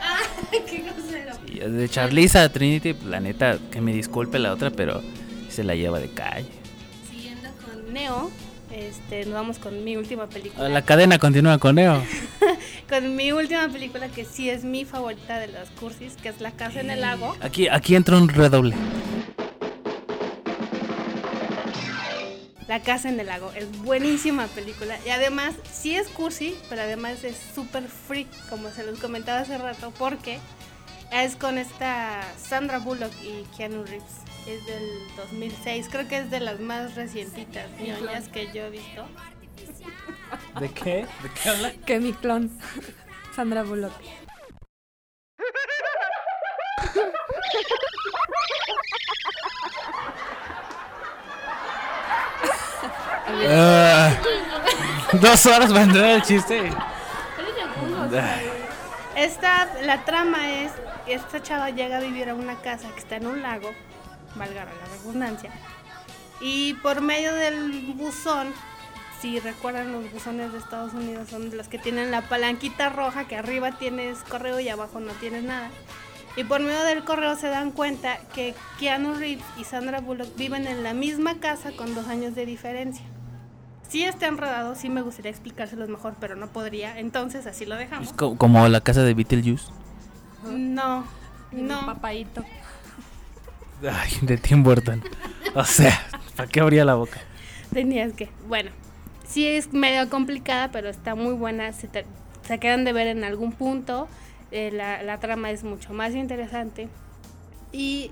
fea. 0.06 0.62
qué 0.70 0.84
grosero. 0.84 1.36
Y 1.48 1.60
de 1.60 1.90
Charliza 1.90 2.44
a 2.44 2.50
Trinity, 2.50 2.96
la 3.06 3.20
neta, 3.20 3.58
que 3.72 3.82
me 3.82 3.94
disculpe 3.94 4.40
la 4.40 4.54
otra, 4.54 4.72
pero 4.72 5.02
se 5.50 5.64
la 5.64 5.76
lleva 5.76 6.00
de 6.00 6.10
calle. 6.10 6.48
Siguiendo 7.10 7.50
con 7.66 7.94
Neo, 7.94 8.32
este, 8.72 9.26
nos 9.26 9.34
vamos 9.34 9.60
con 9.60 9.84
mi 9.84 9.96
última 9.96 10.28
película. 10.28 10.68
La 10.70 10.82
cadena 10.82 11.18
continúa 11.20 11.58
con 11.58 11.76
Neo. 11.76 12.04
Con 12.90 13.16
mi 13.16 13.32
última 13.32 13.68
película 13.68 14.10
que 14.10 14.26
sí 14.26 14.48
es 14.48 14.64
mi 14.64 14.86
favorita 14.86 15.40
de 15.40 15.48
las 15.48 15.70
cursis, 15.72 16.14
que 16.22 16.30
es 16.30 16.40
La 16.40 16.52
Casa 16.52 16.82
en 16.82 16.92
el 16.92 17.02
Lago. 17.02 17.36
Aquí, 17.42 17.68
aquí 17.68 17.96
entra 17.96 18.16
un 18.16 18.30
redoble. 18.30 18.76
La 22.68 22.82
Casa 22.82 23.10
en 23.10 23.20
el 23.20 23.28
Lago 23.28 23.52
es 23.56 23.70
buenísima 23.84 24.48
película 24.48 24.98
y 25.06 25.10
además 25.10 25.54
sí 25.72 25.96
es 25.96 26.08
cursi, 26.08 26.58
pero 26.68 26.82
además 26.82 27.24
es 27.24 27.38
súper 27.54 27.84
freak, 27.84 28.28
como 28.50 28.72
se 28.72 28.84
los 28.84 29.00
comentaba 29.00 29.42
hace 29.42 29.60
rato, 29.60 29.94
porque 30.00 30.40
es 31.12 31.36
con 31.36 31.60
esta 31.60 32.24
Sandra 32.38 32.80
Bullock 32.80 33.14
y 33.22 33.44
Keanu 33.56 33.84
Reeves. 33.84 34.16
Es 34.48 34.66
del 34.66 34.90
2006, 35.16 35.88
creo 35.92 36.08
que 36.08 36.18
es 36.18 36.32
de 36.32 36.40
las 36.40 36.60
más 36.60 36.96
recientitas 36.96 37.70
ñoñas 37.80 38.30
que 38.30 38.48
yo 38.52 38.66
he 38.66 38.70
visto. 38.72 39.08
¿De 40.60 40.70
qué? 40.70 41.06
¿De 41.22 41.30
qué 41.42 41.50
habla? 41.50 41.74
Que 41.86 42.00
mi 42.00 42.14
clon, 42.14 42.50
Sandra 43.36 43.64
Bullock. 43.64 43.94
Ah, 53.28 54.14
dos 55.14 55.46
horas 55.46 55.72
para 55.72 55.84
entrar 55.84 56.06
el 56.06 56.22
chiste. 56.22 56.72
Esta, 59.16 59.68
la 59.82 60.04
trama 60.04 60.52
es, 60.52 60.72
esta 61.08 61.42
chava 61.42 61.70
llega 61.70 61.98
a 61.98 62.00
vivir 62.02 62.30
a 62.30 62.36
una 62.36 62.56
casa 62.56 62.90
que 62.90 63.00
está 63.00 63.16
en 63.16 63.28
un 63.28 63.42
lago, 63.42 63.72
valga 64.36 64.66
la 64.66 64.72
redundancia, 64.98 65.52
y 66.40 66.74
por 66.76 67.02
medio 67.02 67.34
del 67.34 67.94
buzón, 67.96 68.54
si 69.22 69.40
recuerdan 69.40 69.94
los 69.94 70.12
buzones 70.12 70.52
de 70.52 70.60
Estados 70.60 70.94
Unidos 70.94 71.30
son 71.30 71.56
los 71.56 71.68
que 71.68 71.80
tienen 71.80 72.12
la 72.12 72.22
palanquita 72.24 72.90
roja, 72.90 73.26
que 73.26 73.38
arriba 73.38 73.72
tienes 73.72 74.20
correo 74.20 74.60
y 74.60 74.70
abajo 74.70 75.00
no 75.00 75.14
tienes 75.14 75.44
nada. 75.44 75.70
Y 76.36 76.44
por 76.44 76.60
medio 76.60 76.84
del 76.84 77.06
correo 77.06 77.38
se 77.38 77.48
dan 77.48 77.72
cuenta 77.72 78.18
que 78.34 78.54
Keanu 78.78 79.16
Reeves 79.16 79.46
y 79.58 79.64
Sandra 79.64 80.02
Bullock 80.02 80.36
viven 80.36 80.68
en 80.68 80.84
la 80.84 80.94
misma 80.94 81.40
casa 81.40 81.72
con 81.72 81.96
dos 81.96 82.10
años 82.10 82.36
de 82.36 82.46
diferencia. 82.46 83.06
Sí 83.96 84.04
está 84.04 84.28
enredado, 84.28 84.76
sí 84.76 84.90
me 84.90 85.02
gustaría 85.02 85.32
explicárselos 85.32 85.88
mejor, 85.88 86.16
pero 86.20 86.36
no 86.36 86.48
podría, 86.48 87.00
entonces 87.00 87.48
así 87.48 87.66
lo 87.66 87.78
dejamos. 87.78 88.12
Co- 88.12 88.38
como 88.38 88.68
la 88.68 88.82
casa 88.82 89.04
de 89.04 89.14
Beetlejuice. 89.14 89.68
No, 90.44 91.00
No. 91.00 91.06
no. 91.54 91.86
Papaito. 91.86 92.44
Ay, 93.90 94.12
de 94.22 94.36
Tim 94.36 94.64
Burton. 94.64 95.02
O 95.54 95.64
sea, 95.64 95.98
¿para 96.36 96.50
qué 96.50 96.60
abría 96.60 96.84
la 96.84 96.96
boca? 96.96 97.22
Tenías 97.72 98.12
que. 98.12 98.28
Bueno, 98.50 98.70
sí 99.26 99.48
es 99.48 99.72
medio 99.72 100.10
complicada, 100.10 100.72
pero 100.74 100.90
está 100.90 101.16
muy 101.16 101.34
buena. 101.34 101.72
Se, 101.72 101.88
te- 101.88 102.06
se 102.46 102.60
quedan 102.60 102.84
de 102.84 102.92
ver 102.92 103.08
en 103.08 103.24
algún 103.24 103.54
punto. 103.54 104.10
eh, 104.52 104.72
la, 104.74 105.04
la 105.04 105.22
trama 105.22 105.52
es 105.52 105.64
mucho 105.64 105.94
más 105.94 106.14
interesante. 106.16 106.90
Y 107.72 108.12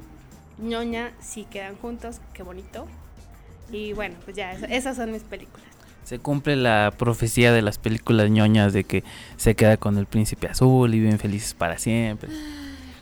ñoña 0.60 1.12
sí 1.20 1.44
quedan 1.52 1.76
juntos. 1.76 2.22
Qué 2.34 2.42
bonito. 2.42 2.88
Y 3.70 3.92
bueno, 3.92 4.16
pues 4.24 4.38
ya, 4.38 4.54
eso- 4.54 4.66
esas 4.70 4.96
son 4.96 5.12
mis 5.12 5.24
películas. 5.24 5.68
Se 6.14 6.20
cumple 6.20 6.56
la 6.56 6.94
profecía 6.96 7.52
de 7.52 7.64
las 7.64 7.80
películas 7.80 8.30
ñoñas 8.30 8.72
de 8.72 8.84
que 8.84 9.04
se 9.36 9.56
queda 9.56 9.78
con 9.78 9.98
el 9.98 10.06
príncipe 10.06 10.46
azul 10.46 10.94
y 10.94 11.00
viven 11.00 11.18
felices 11.18 11.56
para 11.56 11.80
siempre. 11.80 12.30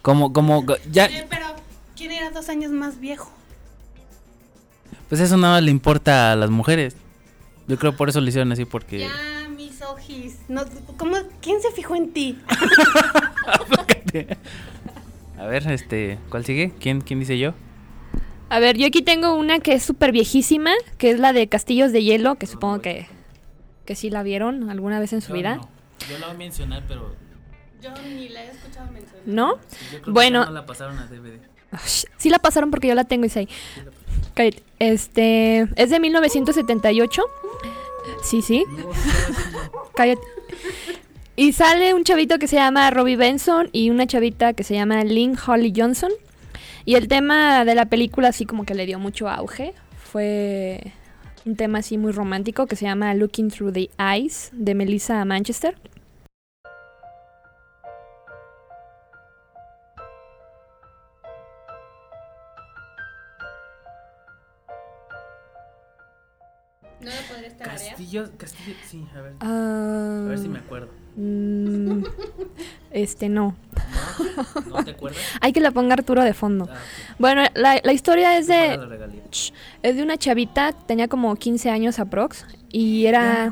Como, 0.01 0.31
como, 0.31 0.65
ya, 0.89 1.09
pero, 1.29 1.47
¿quién 1.97 2.11
era 2.11 2.31
dos 2.31 2.47
años 2.47 2.71
más 2.71 3.01
viejo? 3.01 3.29
pues 5.09 5.19
eso 5.19 5.35
nada 5.35 5.55
más 5.55 5.63
le 5.63 5.71
importa 5.71 6.31
a 6.31 6.37
las 6.37 6.49
mujeres. 6.49 6.95
Yo 7.67 7.77
creo 7.77 7.97
por 7.97 8.07
eso 8.07 8.21
lo 8.21 8.29
hicieron 8.29 8.49
así, 8.53 8.63
porque... 8.63 8.99
Ya, 8.99 9.49
mis 9.49 9.81
ojis. 9.81 10.37
No, 10.47 10.63
¿cómo, 10.95 11.17
¿Quién 11.41 11.61
se 11.61 11.69
fijó 11.71 11.95
en 11.95 12.13
ti? 12.13 12.39
A 15.37 15.45
ver, 15.47 15.69
este, 15.69 16.17
¿cuál 16.29 16.45
sigue? 16.45 16.71
¿Quién, 16.79 17.01
quién 17.01 17.19
dice 17.19 17.37
yo? 17.37 17.53
A 18.51 18.59
ver, 18.59 18.77
yo 18.77 18.85
aquí 18.85 19.01
tengo 19.01 19.33
una 19.33 19.59
que 19.59 19.73
es 19.73 19.81
súper 19.83 20.11
viejísima, 20.11 20.71
que 20.97 21.09
es 21.11 21.19
la 21.19 21.31
de 21.31 21.47
Castillos 21.47 21.93
de 21.93 22.03
Hielo, 22.03 22.35
que 22.35 22.47
supongo 22.47 22.81
que, 22.81 23.07
que 23.85 23.95
sí 23.95 24.09
la 24.09 24.23
vieron 24.23 24.69
alguna 24.69 24.99
vez 24.99 25.13
en 25.13 25.21
su 25.21 25.31
vida. 25.31 25.61
Yo 26.09 26.17
la 26.19 26.25
voy 26.27 26.35
a 26.35 26.37
mencionar, 26.37 26.83
pero... 26.85 27.15
Yo 27.81 27.91
ni 28.13 28.27
la 28.27 28.43
he 28.43 28.49
escuchado 28.51 28.91
mencionar. 28.91 29.21
¿No? 29.25 29.55
yo 29.93 30.01
creo 30.01 30.13
Bueno. 30.13 30.41
que 30.41 30.47
no 30.47 30.51
la 30.53 30.65
pasaron 30.65 30.99
a 30.99 31.05
DVD. 31.07 31.39
Ush, 31.71 32.03
Sí 32.17 32.29
la 32.29 32.39
pasaron 32.39 32.71
porque 32.71 32.89
yo 32.89 32.93
la 32.95 33.05
tengo, 33.05 33.25
Isai. 33.25 33.47
Cállate. 34.33 34.61
Este, 34.79 35.67
es 35.77 35.89
de 35.89 35.99
1978. 36.01 37.21
Sí, 38.21 38.41
sí. 38.41 38.65
Cállate. 39.95 40.21
Y 41.37 41.53
sale 41.53 41.93
un 41.93 42.03
chavito 42.03 42.37
que 42.37 42.47
se 42.47 42.57
llama 42.57 42.91
Robbie 42.91 43.15
Benson 43.15 43.69
y 43.71 43.89
una 43.91 44.05
chavita 44.07 44.51
que 44.51 44.65
se 44.65 44.73
llama 44.73 45.03
Lynn 45.05 45.37
Holly 45.47 45.71
Johnson. 45.73 46.11
Y 46.85 46.95
el 46.95 47.07
tema 47.07 47.63
de 47.65 47.75
la 47.75 47.85
película 47.85 48.29
así 48.29 48.45
como 48.45 48.65
que 48.65 48.73
le 48.75 48.85
dio 48.85 48.99
mucho 48.99 49.29
auge. 49.29 49.73
Fue 49.97 50.93
un 51.45 51.55
tema 51.55 51.79
así 51.79 51.97
muy 51.97 52.11
romántico 52.11 52.67
que 52.67 52.75
se 52.75 52.85
llama 52.85 53.13
Looking 53.13 53.49
Through 53.49 53.73
the 53.73 53.89
Eyes 53.99 54.49
de 54.53 54.75
Melissa 54.75 55.23
Manchester. 55.25 55.75
¿No 66.99 67.09
lo 67.09 67.27
podría 67.27 67.47
estar 67.47 67.67
Castillo, 67.67 68.29
Castillo, 68.37 68.75
sí, 68.85 69.07
a 69.15 69.21
ver. 69.21 69.33
Ah, 69.39 70.21
A 70.25 70.29
ver 70.29 70.37
si 70.37 70.47
me 70.49 70.59
acuerdo. 70.59 70.89
Mm, 71.15 72.03
este 72.91 73.29
no. 73.29 73.55
¿No 74.67 74.83
te 74.83 74.91
acuerdas? 74.91 75.19
Hay 75.41 75.53
que 75.53 75.59
la 75.59 75.71
ponga 75.71 75.93
Arturo 75.93 76.23
de 76.23 76.33
fondo. 76.33 76.67
Ah, 76.71 76.75
Bueno, 77.19 77.43
la, 77.53 77.79
la 77.83 77.93
historia 77.93 78.37
es 78.37 78.47
de, 78.47 78.79
es 79.83 79.95
de 79.95 80.03
una 80.03 80.17
chavita, 80.17 80.73
tenía 80.73 81.07
como 81.07 81.35
15 81.35 81.69
años 81.69 81.99
aprox, 81.99 82.45
y 82.71 83.05
era, 83.05 83.51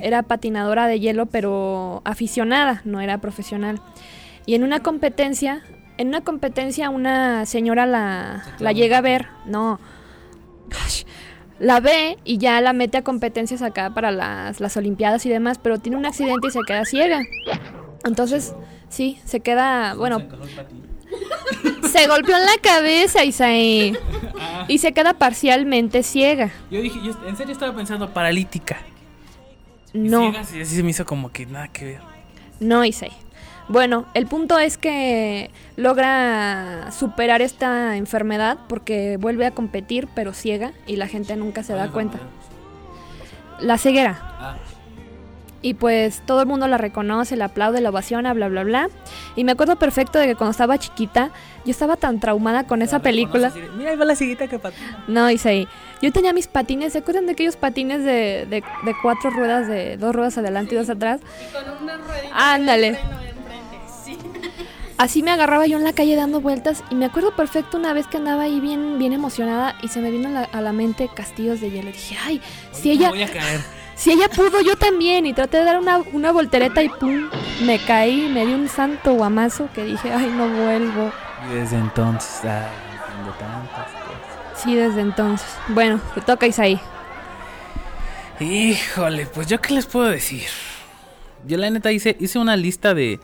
era 0.00 0.22
patinadora 0.22 0.86
de 0.86 1.00
hielo, 1.00 1.26
pero 1.26 2.02
aficionada, 2.04 2.80
no 2.84 3.00
era 3.00 3.18
profesional. 3.18 3.80
Y 4.46 4.54
en 4.54 4.62
una 4.62 4.80
competencia, 4.80 5.62
en 5.98 6.08
una 6.08 6.22
competencia 6.22 6.90
una 6.90 7.46
señora 7.46 7.86
la, 7.86 8.44
la 8.58 8.72
llega 8.72 8.98
a 8.98 9.02
ver, 9.02 9.26
no, 9.46 9.78
Gosh, 10.66 11.04
la 11.64 11.80
ve 11.80 12.18
y 12.24 12.36
ya 12.38 12.60
la 12.60 12.72
mete 12.74 12.98
a 12.98 13.02
competencias 13.02 13.62
acá 13.62 13.94
para 13.94 14.10
las, 14.10 14.60
las 14.60 14.76
Olimpiadas 14.76 15.24
y 15.24 15.30
demás, 15.30 15.58
pero 15.58 15.78
tiene 15.78 15.96
un 15.96 16.04
accidente 16.04 16.48
y 16.48 16.50
se 16.50 16.60
queda 16.66 16.84
ciega. 16.84 17.22
Entonces, 18.04 18.54
sí, 18.90 19.18
se 19.24 19.40
queda, 19.40 19.94
bueno, 19.94 20.18
Se 21.90 22.06
golpeó 22.08 22.36
en 22.36 22.44
la 22.44 22.58
cabeza, 22.60 23.24
Isaí. 23.24 23.96
Y 24.68 24.78
se 24.78 24.92
queda 24.92 25.14
parcialmente 25.14 26.02
ciega. 26.02 26.50
Yo 26.70 26.82
dije, 26.82 27.00
yo 27.02 27.12
en 27.26 27.36
serio 27.36 27.52
estaba 27.52 27.74
pensando 27.74 28.12
paralítica. 28.12 28.76
Y 29.94 30.00
No, 30.00 30.32
Y 30.32 30.36
así 30.36 30.64
se 30.66 30.82
me 30.82 30.90
hizo 30.90 31.06
como 31.06 31.32
que 31.32 31.46
nada 31.46 31.68
que 31.68 31.84
ver. 31.84 32.00
no, 32.60 32.84
Isaí. 32.84 33.12
Bueno, 33.68 34.04
el 34.14 34.26
punto 34.26 34.58
es 34.58 34.76
que 34.76 35.50
logra 35.76 36.90
superar 36.92 37.40
esta 37.40 37.96
enfermedad 37.96 38.58
porque 38.68 39.16
vuelve 39.16 39.46
a 39.46 39.52
competir, 39.52 40.08
pero 40.14 40.32
ciega, 40.34 40.72
y 40.86 40.96
la 40.96 41.08
gente 41.08 41.34
nunca 41.36 41.62
se 41.62 41.72
da 41.72 41.90
cuenta. 41.90 42.18
La 43.60 43.78
ceguera. 43.78 44.18
Ah, 44.38 44.56
Y 45.62 45.74
pues 45.74 46.20
todo 46.26 46.42
el 46.42 46.46
mundo 46.46 46.66
la 46.68 46.76
reconoce, 46.76 47.36
la 47.36 47.46
aplaude, 47.46 47.80
la 47.80 47.88
ovaciona, 47.88 48.34
bla, 48.34 48.48
bla, 48.48 48.64
bla. 48.64 48.88
Y 49.34 49.44
me 49.44 49.52
acuerdo 49.52 49.76
perfecto 49.76 50.18
de 50.18 50.26
que 50.26 50.34
cuando 50.34 50.50
estaba 50.50 50.76
chiquita, 50.76 51.30
yo 51.64 51.70
estaba 51.70 51.96
tan 51.96 52.20
traumada 52.20 52.64
con 52.66 52.82
esa 52.82 52.98
película. 52.98 53.50
y 53.56 53.78
Mira, 53.78 53.92
ahí 53.92 53.96
va 53.96 54.04
la 54.04 54.14
ciguita 54.16 54.46
que 54.46 54.58
patina. 54.58 55.04
No, 55.08 55.30
Isaí. 55.30 55.66
Yo 56.02 56.12
tenía 56.12 56.34
mis 56.34 56.48
patines, 56.48 56.92
¿se 56.92 56.98
acuerdan 56.98 57.24
de 57.24 57.32
aquellos 57.32 57.56
patines 57.56 58.04
de, 58.04 58.46
de, 58.50 58.62
de 58.84 58.94
cuatro 59.00 59.30
ruedas, 59.30 59.66
de 59.68 59.96
dos 59.96 60.14
ruedas 60.14 60.36
adelante 60.36 60.74
y 60.74 60.78
dos 60.78 60.90
atrás? 60.90 61.20
Y 61.22 61.52
con 61.54 61.82
una 61.82 61.96
ruedita 61.96 62.52
Ándale. 62.54 62.98
Así 64.98 65.22
me 65.22 65.30
agarraba 65.30 65.66
yo 65.66 65.76
en 65.76 65.84
la 65.84 65.92
calle 65.92 66.16
dando 66.16 66.40
vueltas 66.40 66.84
y 66.90 66.94
me 66.94 67.06
acuerdo 67.06 67.34
perfecto 67.34 67.76
una 67.76 67.92
vez 67.92 68.06
que 68.06 68.16
andaba 68.16 68.42
ahí 68.42 68.60
bien, 68.60 68.98
bien 68.98 69.12
emocionada 69.12 69.76
y 69.82 69.88
se 69.88 70.00
me 70.00 70.10
vino 70.10 70.28
a 70.28 70.32
la, 70.32 70.42
a 70.44 70.60
la 70.60 70.72
mente 70.72 71.08
castillos 71.12 71.60
de 71.60 71.70
hielo. 71.70 71.90
Y 71.90 71.92
dije, 71.92 72.16
ay, 72.24 72.40
si 72.72 72.90
ella, 72.90 73.10
Voy 73.10 73.22
a 73.22 73.30
caer. 73.30 73.60
si 73.96 74.12
ella 74.12 74.28
pudo, 74.28 74.60
yo 74.62 74.76
también. 74.76 75.26
Y 75.26 75.32
traté 75.32 75.58
de 75.58 75.64
dar 75.64 75.78
una, 75.78 75.98
una 76.12 76.32
voltereta 76.32 76.82
y 76.82 76.88
pum, 76.88 77.28
me 77.64 77.78
caí, 77.78 78.28
me 78.28 78.46
di 78.46 78.52
un 78.52 78.68
santo 78.68 79.14
guamazo 79.14 79.68
que 79.74 79.84
dije, 79.84 80.12
ay, 80.12 80.32
no 80.36 80.48
vuelvo. 80.48 81.12
Y 81.50 81.54
desde 81.54 81.76
entonces, 81.76 82.44
ay, 82.44 82.66
entiendo 82.92 83.32
tantas 83.38 83.90
cosas. 83.90 84.62
Sí, 84.62 84.74
desde 84.74 85.00
entonces. 85.00 85.48
Bueno, 85.68 86.00
te 86.14 86.20
toca 86.20 86.46
Isaí. 86.46 86.80
Híjole, 88.40 89.26
pues 89.26 89.46
yo 89.46 89.60
qué 89.60 89.74
les 89.74 89.86
puedo 89.86 90.06
decir. 90.06 90.44
Yo 91.46 91.56
la 91.56 91.70
neta 91.70 91.92
hice, 91.92 92.16
hice 92.18 92.38
una 92.38 92.56
lista 92.56 92.94
de, 92.94 93.20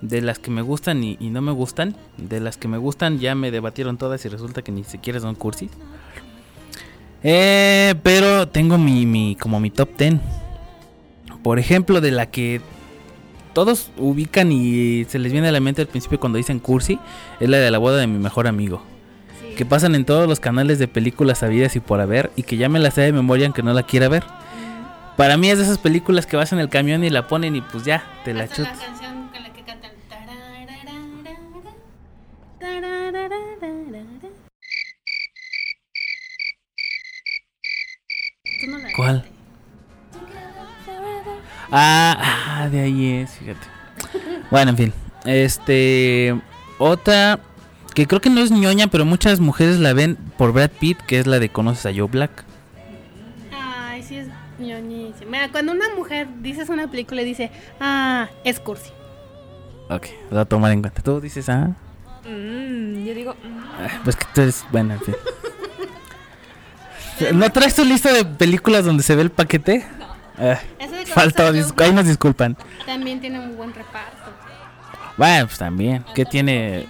de 0.00 0.22
las 0.22 0.38
que 0.38 0.50
me 0.50 0.62
gustan 0.62 1.02
y, 1.04 1.16
y 1.20 1.30
no 1.30 1.42
me 1.42 1.52
gustan. 1.52 1.96
De 2.16 2.40
las 2.40 2.56
que 2.56 2.68
me 2.68 2.78
gustan 2.78 3.18
ya 3.18 3.34
me 3.34 3.50
debatieron 3.50 3.98
todas 3.98 4.24
y 4.24 4.28
resulta 4.28 4.62
que 4.62 4.72
ni 4.72 4.84
siquiera 4.84 5.20
son 5.20 5.34
cursis. 5.34 5.70
Eh, 7.22 7.94
pero 8.02 8.48
tengo 8.48 8.78
mi, 8.78 9.06
mi, 9.06 9.36
como 9.36 9.60
mi 9.60 9.70
top 9.70 9.90
10. 9.98 10.14
Por 11.42 11.58
ejemplo, 11.58 12.00
de 12.00 12.10
la 12.10 12.26
que 12.26 12.60
todos 13.52 13.90
ubican 13.96 14.52
y 14.52 15.04
se 15.06 15.18
les 15.18 15.32
viene 15.32 15.48
a 15.48 15.52
la 15.52 15.60
mente 15.60 15.82
al 15.82 15.88
principio 15.88 16.20
cuando 16.20 16.38
dicen 16.38 16.60
cursi, 16.60 16.98
es 17.40 17.48
la 17.48 17.58
de 17.58 17.70
la 17.70 17.78
boda 17.78 17.98
de 17.98 18.06
mi 18.06 18.18
mejor 18.18 18.46
amigo. 18.46 18.82
Que 19.56 19.66
pasan 19.66 19.94
en 19.94 20.04
todos 20.04 20.28
los 20.28 20.40
canales 20.40 20.78
de 20.78 20.88
películas 20.88 21.38
sabidas 21.38 21.76
y 21.76 21.80
por 21.80 22.00
haber 22.00 22.30
y 22.36 22.44
que 22.44 22.56
ya 22.56 22.68
me 22.68 22.78
la 22.78 22.90
sé 22.90 23.02
de 23.02 23.12
memoria 23.12 23.46
aunque 23.46 23.62
no 23.62 23.72
la 23.72 23.82
quiera 23.82 24.08
ver. 24.08 24.24
Para 25.16 25.36
mí 25.36 25.50
es 25.50 25.58
de 25.58 25.64
esas 25.64 25.78
películas 25.78 26.24
que 26.24 26.36
vas 26.36 26.52
en 26.52 26.60
el 26.60 26.70
camión 26.70 27.04
y 27.04 27.10
la 27.10 27.26
ponen 27.26 27.56
y 27.56 27.60
pues 27.60 27.84
ya, 27.84 28.04
te 28.24 28.30
Hasta 28.30 28.42
la 28.42 28.48
chutas. 28.48 29.19
Ah, 41.70 42.62
ah, 42.62 42.68
de 42.68 42.80
ahí 42.80 43.12
es, 43.12 43.30
fíjate. 43.32 43.66
Bueno, 44.50 44.70
en 44.70 44.76
fin. 44.76 44.92
Este. 45.24 46.40
Otra 46.78 47.38
que 47.94 48.06
creo 48.06 48.20
que 48.20 48.30
no 48.30 48.40
es 48.40 48.50
ñoña, 48.50 48.86
pero 48.86 49.04
muchas 49.04 49.40
mujeres 49.40 49.78
la 49.78 49.92
ven 49.92 50.16
por 50.36 50.52
Brad 50.52 50.70
Pitt, 50.70 50.98
que 50.98 51.18
es 51.18 51.26
la 51.26 51.38
de 51.38 51.48
Conoces 51.48 51.86
a 51.86 51.90
Joe 51.94 52.08
Black. 52.08 52.44
Ay, 53.52 54.02
sí 54.02 54.16
es 54.16 54.28
ñoñísimo. 54.58 55.30
Mira, 55.30 55.50
cuando 55.50 55.72
una 55.72 55.94
mujer 55.94 56.28
dices 56.40 56.68
una 56.68 56.88
película 56.88 57.22
y 57.22 57.24
dice, 57.24 57.50
ah, 57.80 58.28
es 58.44 58.60
cursi. 58.60 58.90
Ok, 59.88 60.06
lo 60.24 60.36
voy 60.36 60.38
a 60.40 60.44
tomar 60.44 60.72
en 60.72 60.82
cuenta. 60.82 61.02
Tú 61.02 61.20
dices, 61.20 61.48
ah. 61.48 61.72
Mm, 62.24 63.04
yo 63.04 63.14
digo, 63.14 63.34
mm. 63.34 63.58
ah, 63.80 64.00
Pues 64.04 64.16
que 64.16 64.26
tú 64.32 64.40
eres. 64.42 64.64
Bueno, 64.70 64.94
en 64.94 65.00
fin. 65.00 65.14
¿No 67.34 67.50
traes 67.50 67.74
tu 67.74 67.84
lista 67.84 68.12
de 68.12 68.24
películas 68.24 68.84
donde 68.84 69.02
se 69.02 69.14
ve 69.14 69.22
el 69.22 69.30
paquete? 69.30 69.84
De 70.40 71.06
faltó, 71.06 71.52
dis- 71.52 71.72
ahí 71.82 71.92
nos 71.92 72.06
disculpan. 72.06 72.56
También 72.86 73.20
tiene 73.20 73.38
un 73.40 73.56
buen 73.56 73.72
reparto. 73.74 74.30
Bueno, 75.16 75.46
pues 75.46 75.58
también. 75.58 76.04
¿Qué 76.14 76.24
tiene? 76.24 76.86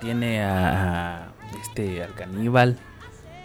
Tiene 0.00 0.42
a, 0.42 1.24
a 1.24 1.26
este 1.60 2.02
al 2.02 2.14
caníbal, 2.14 2.78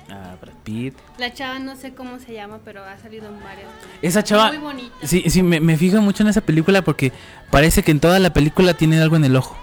a 0.09 0.35
Brad 0.39 0.53
Pitt. 0.63 0.95
La 1.17 1.33
chava 1.33 1.57
no 1.59 1.75
sé 1.75 1.93
cómo 1.93 2.19
se 2.19 2.33
llama, 2.33 2.59
pero 2.63 2.83
ha 2.83 2.97
salido 2.97 3.27
en 3.27 3.41
varias. 3.43 3.67
Esa 4.01 4.23
chava. 4.23 4.49
Muy 4.49 4.57
bonita. 4.57 4.95
Sí, 5.03 5.23
sí, 5.29 5.41
me, 5.41 5.59
me 5.59 5.75
fijo 5.77 6.01
mucho 6.01 6.21
en 6.23 6.29
esa 6.29 6.41
película 6.41 6.81
porque 6.83 7.11
parece 7.49 7.81
que 7.83 7.91
en 7.91 7.99
toda 7.99 8.19
la 8.19 8.31
película 8.33 8.73
tiene 8.75 9.01
algo 9.01 9.15
en 9.15 9.25
el 9.25 9.35
ojo. 9.35 9.57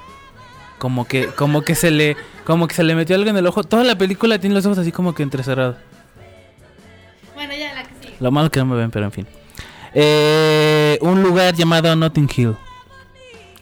Como 0.79 1.07
que, 1.07 1.26
como 1.26 1.62
que 1.62 1.74
se 1.74 1.90
le, 1.90 2.16
como 2.44 2.66
que 2.68 2.74
se 2.74 2.83
le 2.85 2.94
metió 2.94 3.14
algo 3.16 3.31
en 3.31 3.37
el 3.37 3.46
ojo. 3.46 3.62
Toda 3.64 3.85
la 3.85 3.96
película 3.98 4.38
tiene 4.38 4.55
los 4.55 4.64
ojos 4.66 4.79
así 4.79 4.90
como 4.92 5.14
que 5.14 5.22
entrecerrados. 5.22 5.76
Bueno, 7.35 7.53
ya 7.55 7.74
la 7.74 7.83
que 7.85 7.90
sigue. 8.00 8.16
Lo 8.20 8.31
malo 8.33 8.50
que 8.50 8.59
no 8.61 8.66
me 8.66 8.76
ven, 8.76 8.90
pero 8.90 9.05
en 9.07 9.12
fin. 9.12 9.26
Eh, 9.94 10.98
un 11.01 11.22
lugar 11.22 11.55
llamado 11.55 11.94
Notting 11.96 12.29
Hill. 12.35 12.57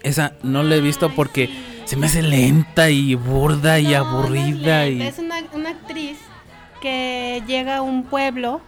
Esa 0.03 0.33
no 0.43 0.63
la 0.63 0.77
he 0.77 0.81
visto 0.81 1.11
porque 1.11 1.51
se 1.85 1.97
me 1.97 2.07
hace 2.07 2.23
lenta 2.23 2.91
y 2.91 3.15
burda 3.15 3.79
y 3.79 3.85
No, 3.85 3.91
no 3.91 3.95
es 3.95 3.99
aburrida 4.25 4.85
lenta, 4.87 4.89
y 4.89 5.03
Es 5.09 5.19
una, 5.19 5.37
una 5.53 5.71
actriz 5.71 6.19
que 6.81 7.43
llega 7.47 7.79
a 7.79 7.83
un 7.83 8.05
pueblo 8.05 8.61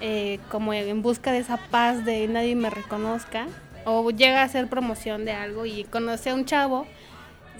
eh, 0.00 0.38
como 0.50 0.72
en 0.74 1.02
busca 1.02 1.32
de 1.32 1.38
esa 1.38 1.56
paz 1.56 2.04
de 2.04 2.26
nadie 2.28 2.54
me 2.56 2.70
reconozca. 2.70 3.46
O 3.86 4.10
llega 4.10 4.40
a 4.40 4.44
hacer 4.44 4.68
promoción 4.68 5.24
de 5.24 5.32
algo 5.32 5.66
y 5.66 5.84
conoce 5.84 6.30
a 6.30 6.34
un 6.34 6.44
chavo. 6.46 6.86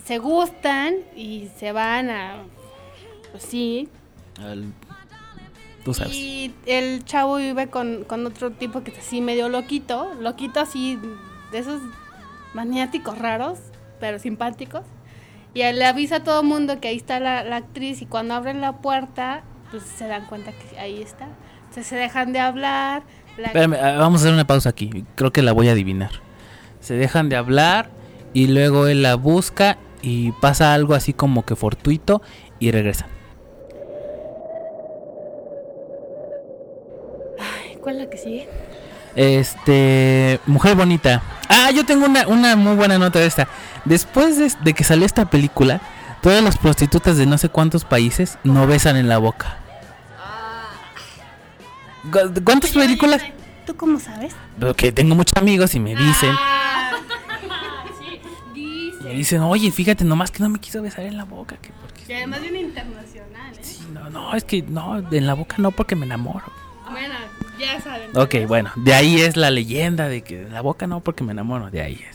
Se 0.05 0.19
gustan 0.19 0.95
y 1.17 1.49
se 1.59 1.73
van 1.73 2.11
a... 2.11 2.43
Pues 3.31 3.43
sí. 3.45 3.89
Al- 4.39 4.73
tú 5.85 5.95
sabes. 5.95 6.15
Y 6.15 6.55
el 6.67 7.05
chavo 7.05 7.37
vive 7.37 7.69
con, 7.69 8.05
con 8.05 8.25
otro 8.27 8.51
tipo 8.51 8.83
que 8.83 8.91
es 8.91 8.99
así 8.99 9.21
medio 9.21 9.49
loquito. 9.49 10.13
Loquito 10.21 10.61
así 10.61 10.99
de 11.53 11.59
esos 11.59 11.81
maniáticos 12.55 13.19
raros, 13.19 13.59
pero 14.01 14.19
simpáticos. 14.19 14.83
Y 15.55 15.63
él 15.63 15.79
le 15.79 15.85
avisa 15.87 16.17
a 16.17 16.25
todo 16.25 16.41
el 16.41 16.47
mundo 16.47 16.81
que 16.81 16.89
ahí 16.89 16.97
está 16.97 17.21
la, 17.21 17.45
la 17.45 17.57
actriz 17.57 18.03
y 18.03 18.07
cuando 18.07 18.35
abren 18.35 18.61
la 18.61 18.79
puerta, 18.79 19.43
pues 19.71 19.83
se 19.85 20.07
dan 20.09 20.27
cuenta 20.27 20.51
que 20.53 20.79
ahí 20.79 21.01
está. 21.01 21.29
Entonces 21.61 21.87
se 21.87 21.97
dejan 21.97 22.33
de 22.33 22.41
hablar. 22.41 23.03
la- 23.39 23.47
Espérame, 23.47 23.77
vamos 23.99 24.21
a 24.21 24.25
hacer 24.25 24.35
una 24.35 24.47
pausa 24.47 24.71
aquí. 24.71 25.05
Creo 25.15 25.33
que 25.33 25.43
la 25.43 25.53
voy 25.53 25.69
a 25.69 25.73
adivinar. 25.73 26.11
Se 26.81 26.95
dejan 26.95 27.29
de 27.29 27.37
hablar 27.37 27.91
y 28.33 28.49
luego 28.49 28.89
él 28.89 29.03
la 29.03 29.15
busca 29.15 29.79
y 30.03 30.33
pasa 30.33 30.75
algo 30.75 30.95
así 30.95 31.13
como 31.13 31.45
que 31.45 31.55
fortuito 31.57 32.21
y 32.59 32.71
regresan. 32.73 33.09
Ay, 37.39 37.74
¿Cuál 37.85 37.97
es 37.97 38.03
la 38.05 38.11
que 38.11 38.19
sigue? 38.19 38.49
Este, 39.15 40.41
mujer 40.47 40.75
bonita. 40.75 41.23
Ah, 41.49 41.71
yo 41.71 41.85
tengo 41.85 42.07
una, 42.07 42.27
una 42.27 42.57
muy 42.57 42.75
buena 42.75 42.99
nota 42.99 43.19
de 43.21 43.27
esta. 43.27 43.47
Después 43.85 44.39
de, 44.39 44.51
de 44.65 44.73
que 44.75 44.83
salió 44.85 45.05
esta 45.07 45.27
película, 45.27 45.81
todas 46.23 46.43
las 46.43 46.57
prostitutas 46.59 47.17
de 47.19 47.27
no 47.27 47.37
sé 47.39 47.49
cuántos 47.51 47.85
países 47.85 48.39
no 48.43 48.67
besan 48.67 48.97
en 48.97 49.09
la 49.09 49.19
boca. 49.19 49.59
¿Cu- 52.11 52.43
¿Cuántas 52.45 52.71
películas? 52.73 53.23
¿Tú 53.67 53.77
cómo 53.77 53.99
sabes? 54.01 54.35
Porque 54.61 54.93
tengo 54.93 55.15
muchos 55.15 55.37
amigos 55.41 55.75
y 55.75 55.81
me 55.81 55.95
dicen, 55.95 56.31
Ah, 56.39 56.91
sí, 58.01 58.21
dice. 58.55 59.05
me 59.05 59.11
dicen, 59.15 59.41
oye, 59.43 59.71
fíjate 59.71 60.05
nomás 60.05 60.31
que 60.31 60.43
no 60.43 60.49
me 60.51 60.59
quiso 60.59 60.83
besar 60.83 61.05
en 61.05 61.17
la 61.17 61.25
boca. 61.25 61.57
Que 61.63 61.71
porque 61.81 62.05
Y 62.13 62.17
además 62.17 62.41
viene 62.43 62.61
internacional, 62.61 63.55
¿eh? 63.55 63.59
Sí, 63.63 63.87
no, 63.93 64.11
no, 64.11 64.35
es 64.35 64.45
que 64.45 64.63
no, 64.63 64.99
en 65.11 65.27
la 65.27 65.35
boca 65.35 65.57
no 65.59 65.71
porque 65.71 65.97
me 65.97 66.05
enamoro. 66.05 66.45
Ya 67.65 67.81
saben. 67.81 68.11
Ok, 68.15 68.35
bueno, 68.47 68.71
de 68.77 68.95
ahí 68.95 69.21
es 69.21 69.37
la 69.37 69.51
leyenda 69.51 70.09
de 70.09 70.23
que 70.23 70.47
la 70.51 70.61
boca 70.61 70.87
no 70.87 71.01
porque 71.01 71.25
me 71.25 71.33
enamoro, 71.33 71.71
de 71.71 71.81
ahí 71.83 72.01
es. 72.11 72.15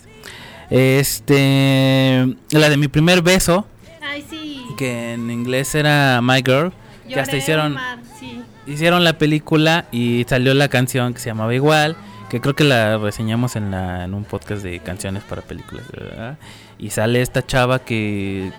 Este, 0.72 2.36
la 2.52 2.70
de 2.70 2.78
mi 2.78 2.88
primer 2.88 3.22
beso, 3.24 3.66
Ay, 4.02 4.24
sí. 4.30 4.64
que 4.78 5.14
en 5.14 5.32
inglés 5.32 5.74
era 5.74 6.20
My 6.22 6.44
Girl, 6.46 6.72
que 7.08 7.20
hasta 7.20 7.32
Lloré 7.32 7.38
hicieron, 7.40 7.74
mar, 7.74 8.00
sí. 8.20 8.42
hicieron 8.68 9.04
la 9.04 9.18
película 9.18 9.86
y 9.92 10.26
salió 10.30 10.54
la 10.54 10.68
canción 10.68 11.14
que 11.14 11.20
se 11.20 11.30
llamaba 11.30 11.56
igual, 11.56 11.98
que 12.30 12.40
creo 12.40 12.56
que 12.56 12.64
la 12.64 13.00
reseñamos 13.00 13.56
en, 13.56 13.72
la, 13.72 14.06
en 14.06 14.14
un 14.14 14.26
podcast 14.26 14.62
de 14.62 14.80
canciones 14.80 15.24
para 15.24 15.42
películas, 15.42 15.86
¿verdad? 15.92 16.38
Y 16.78 16.92
sale 16.92 17.22
esta 17.22 17.44
chava 17.46 17.80
que... 17.80 18.52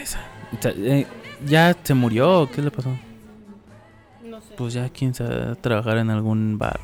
Esa, 0.00 0.20
eh, 0.64 1.06
¿Ya 1.46 1.76
se 1.82 1.94
murió 1.94 2.48
qué 2.54 2.62
le 2.62 2.70
pasó? 2.70 2.90
Pues 4.58 4.74
ya 4.74 4.88
quién 4.90 5.14
sabe 5.14 5.54
trabajar 5.56 5.98
en 5.98 6.10
algún 6.10 6.58
bar. 6.58 6.80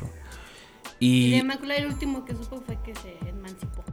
Y 0.97 1.31
de 1.31 1.37
Y 1.37 1.71
el 1.77 1.85
último 1.87 2.23
que 2.23 2.33
supo 2.33 2.61
fue 2.65 2.79
que 2.83 2.95
se 2.95 3.17
emancipó. 3.27 3.83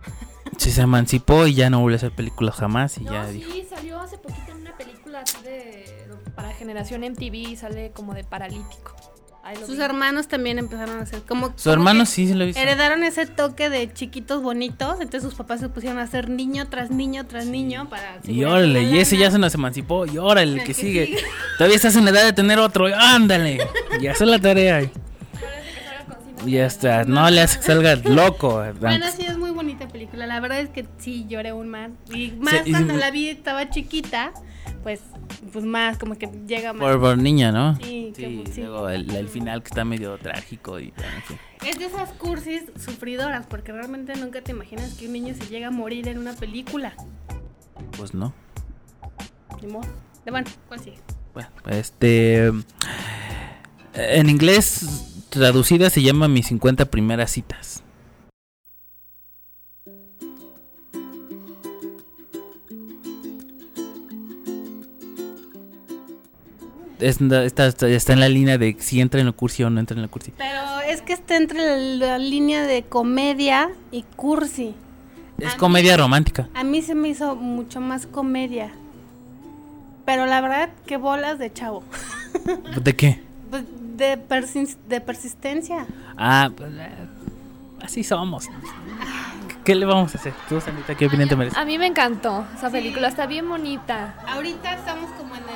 se, 0.57 0.71
se 0.71 0.81
emancipó 0.81 1.49
y 1.49 1.55
ya 1.55 1.69
no 1.69 1.81
volvió 1.81 1.97
a 1.97 1.99
hacer 1.99 2.13
películas 2.15 2.55
jamás 2.55 2.97
y 2.99 3.05
ya 3.05 3.27
dijo. 3.27 3.51
sí, 3.53 3.67
salió 3.69 3.99
hace 4.01 4.19
poquito 4.19 4.53
en 4.53 4.61
una 4.61 4.77
película 4.77 5.21
así 5.21 5.43
de. 5.43 6.07
para 6.37 6.53
generación 6.53 7.03
MTV, 7.03 7.57
sale 7.57 7.91
como 7.91 8.15
de 8.15 8.23
paralítico. 8.23 8.95
Sus 9.67 9.77
vi. 9.77 9.83
hermanos 9.83 10.29
también 10.29 10.59
empezaron 10.59 10.99
a 10.99 11.03
hacer 11.03 11.23
como... 11.23 11.49
Su 11.57 11.65
como 11.65 11.73
hermano 11.75 12.01
que 12.01 12.07
sí 12.07 12.29
se 12.29 12.35
lo 12.35 12.45
hizo. 12.47 12.59
Heredaron 12.59 13.03
ese 13.03 13.27
toque 13.27 13.69
de 13.71 13.93
chiquitos 13.93 14.43
bonitos, 14.43 14.95
entonces 15.01 15.23
sus 15.23 15.35
papás 15.35 15.61
se 15.61 15.69
pusieron 15.69 15.99
a 15.99 16.03
hacer 16.03 16.31
niño 16.31 16.69
tras 16.69 16.91
niño 16.91 17.27
tras 17.27 17.47
niño 17.47 17.89
para... 17.89 18.19
Y 18.25 18.45
órale, 18.45 18.83
la 18.85 18.89
y 18.89 18.99
ese 18.99 19.17
ya 19.17 19.31
se 19.31 19.39
nos 19.39 19.55
emancipó. 19.55 20.07
Y 20.07 20.19
órale, 20.19 20.53
el 20.55 20.59
que 20.61 20.67
que 20.67 20.75
sigue. 20.75 21.07
sigue. 21.07 21.25
Todavía 21.59 21.77
estás 21.77 21.97
en 21.97 22.07
edad 22.09 22.25
de 22.25 22.33
tener 22.33 22.59
otro. 22.59 22.87
Ándale. 22.95 23.59
Y 24.01 24.07
hacer 24.07 24.29
la 24.29 24.39
tarea. 24.39 24.81
Y 26.45 26.53
ya 26.53 26.67
está. 26.67 27.05
No 27.05 27.31
le 27.31 27.41
hace 27.41 27.59
que 27.59 27.65
salga 27.67 27.95
loco. 27.97 28.65
Bueno, 28.81 29.07
sí, 29.17 29.25
es 29.25 29.39
muy 29.39 29.53
bonita 29.53 29.87
película. 29.87 30.27
La 30.27 30.41
verdad 30.41 30.59
es 30.59 30.71
que 30.71 30.85
sí 30.99 31.25
lloré 31.29 31.53
un 31.53 31.69
mar. 31.69 31.91
Y 32.13 32.33
más 32.33 32.55
Sí, 32.55 32.61
y- 32.67 32.71
cuando 32.73 32.95
la 32.95 33.11
vi, 33.13 33.29
estaba 33.29 33.71
chiquita, 33.71 34.33
pues 34.83 35.01
pues 35.53 35.65
más, 35.65 35.99
como 35.99 36.17
que 36.17 36.29
llega 36.47 36.73
más. 36.73 36.81
Por, 36.83 37.01
por 37.01 37.19
niña, 37.19 37.53
¿no? 37.53 37.77
Sí, 37.77 38.13
Sí, 38.17 38.43
que- 38.45 38.53
sí. 38.53 38.61
luego 38.63 38.89
el, 38.89 39.15
el 39.15 39.29
final 39.29 39.63
que 39.63 39.69
está 39.69 39.85
medio 39.85 40.17
trágico 40.19 40.81
y. 40.81 40.93
Es 41.65 41.79
de 41.79 41.87
esas 41.87 42.13
cursis 42.13 42.63
sufridoras, 42.83 43.47
porque 43.47 43.73
realmente 43.73 44.15
nunca 44.17 44.41
te 44.41 44.53
imaginas 44.53 44.95
que 44.95 45.07
un 45.07 45.13
niño 45.13 45.35
se 45.35 45.47
llega 45.49 45.69
a 45.69 45.71
morir 45.71 46.09
en 46.09 46.19
una 46.19 46.33
película. 46.35 46.93
Pues 47.97 48.15
no. 48.15 48.33
Ni 49.61 49.69
modo. 49.69 49.87
De 50.25 50.31
bueno, 50.31 50.49
¿cuál 50.69 50.81
sigue? 50.81 50.99
Bueno, 51.35 51.49
este. 51.71 52.51
En 53.95 54.31
inglés, 54.31 55.25
traducida 55.29 55.91
se 55.91 56.03
llama 56.03 56.27
Mis 56.29 56.47
50 56.47 56.87
primeras 56.87 57.31
citas. 57.33 57.83
Es- 67.03 67.21
Está, 67.21 67.67
está- 67.67 67.89
está 67.89 68.13
en 68.13 68.21
la 68.21 68.29
línea 68.29 68.59
de 68.59 68.77
si 68.79 69.01
entra 69.01 69.21
en 69.21 69.27
la 69.27 69.33
cursi 69.33 69.63
o 69.65 69.71
no 69.71 69.81
entra 69.81 69.95
en 69.97 70.03
la 70.03 70.09
cursi. 70.09 70.33
Pero 70.39 70.81
es 70.89 71.03
que 71.03 71.13
está 71.13 71.37
entre 71.37 71.59
la, 71.59 72.07
la 72.07 72.19
línea 72.19 72.63
de 72.63 72.83
comedia 72.85 73.71
y 73.91 74.03
cursi. 74.17 74.75
Es 75.39 75.55
A 75.55 75.57
comedia 75.57 75.97
romántica. 75.97 76.49
A 76.55 76.63
mí 76.65 76.83
se 76.83 76.95
me 76.95 77.09
hizo 77.09 77.35
mucho 77.37 77.81
más 77.81 78.07
comedia. 78.07 78.71
Pero 80.05 80.27
la 80.27 80.41
verdad, 80.41 80.71
que 80.87 80.97
bolas 80.97 81.39
de 81.39 81.53
chavo. 81.53 81.83
¿De 82.83 82.97
qué? 82.97 83.21
Pues, 83.51 83.65
de, 83.97 84.19
persis- 84.29 84.77
de 84.89 85.01
persistencia. 85.01 85.87
Ah, 86.17 86.51
pues, 86.57 86.71
eh, 86.75 86.89
así 87.83 88.03
somos. 88.05 88.49
¿Qué 89.65 89.77
le 89.77 89.87
vamos 89.87 90.13
a 90.15 90.19
hacer? 90.19 90.33
Tú, 90.49 90.61
Sandita, 90.61 90.97
¿qué 90.97 91.07
opinión 91.07 91.29
te 91.29 91.37
merece? 91.37 91.57
A 91.59 91.65
mí 91.65 91.79
me 91.79 91.87
encantó 91.87 92.45
esa 92.57 92.69
película, 92.69 93.07
está 93.09 93.27
bien 93.27 93.49
bonita. 93.49 94.17
Ahorita 94.27 94.75
estamos 94.75 95.09
como 95.13 95.37
en 95.37 95.43
el 95.43 95.52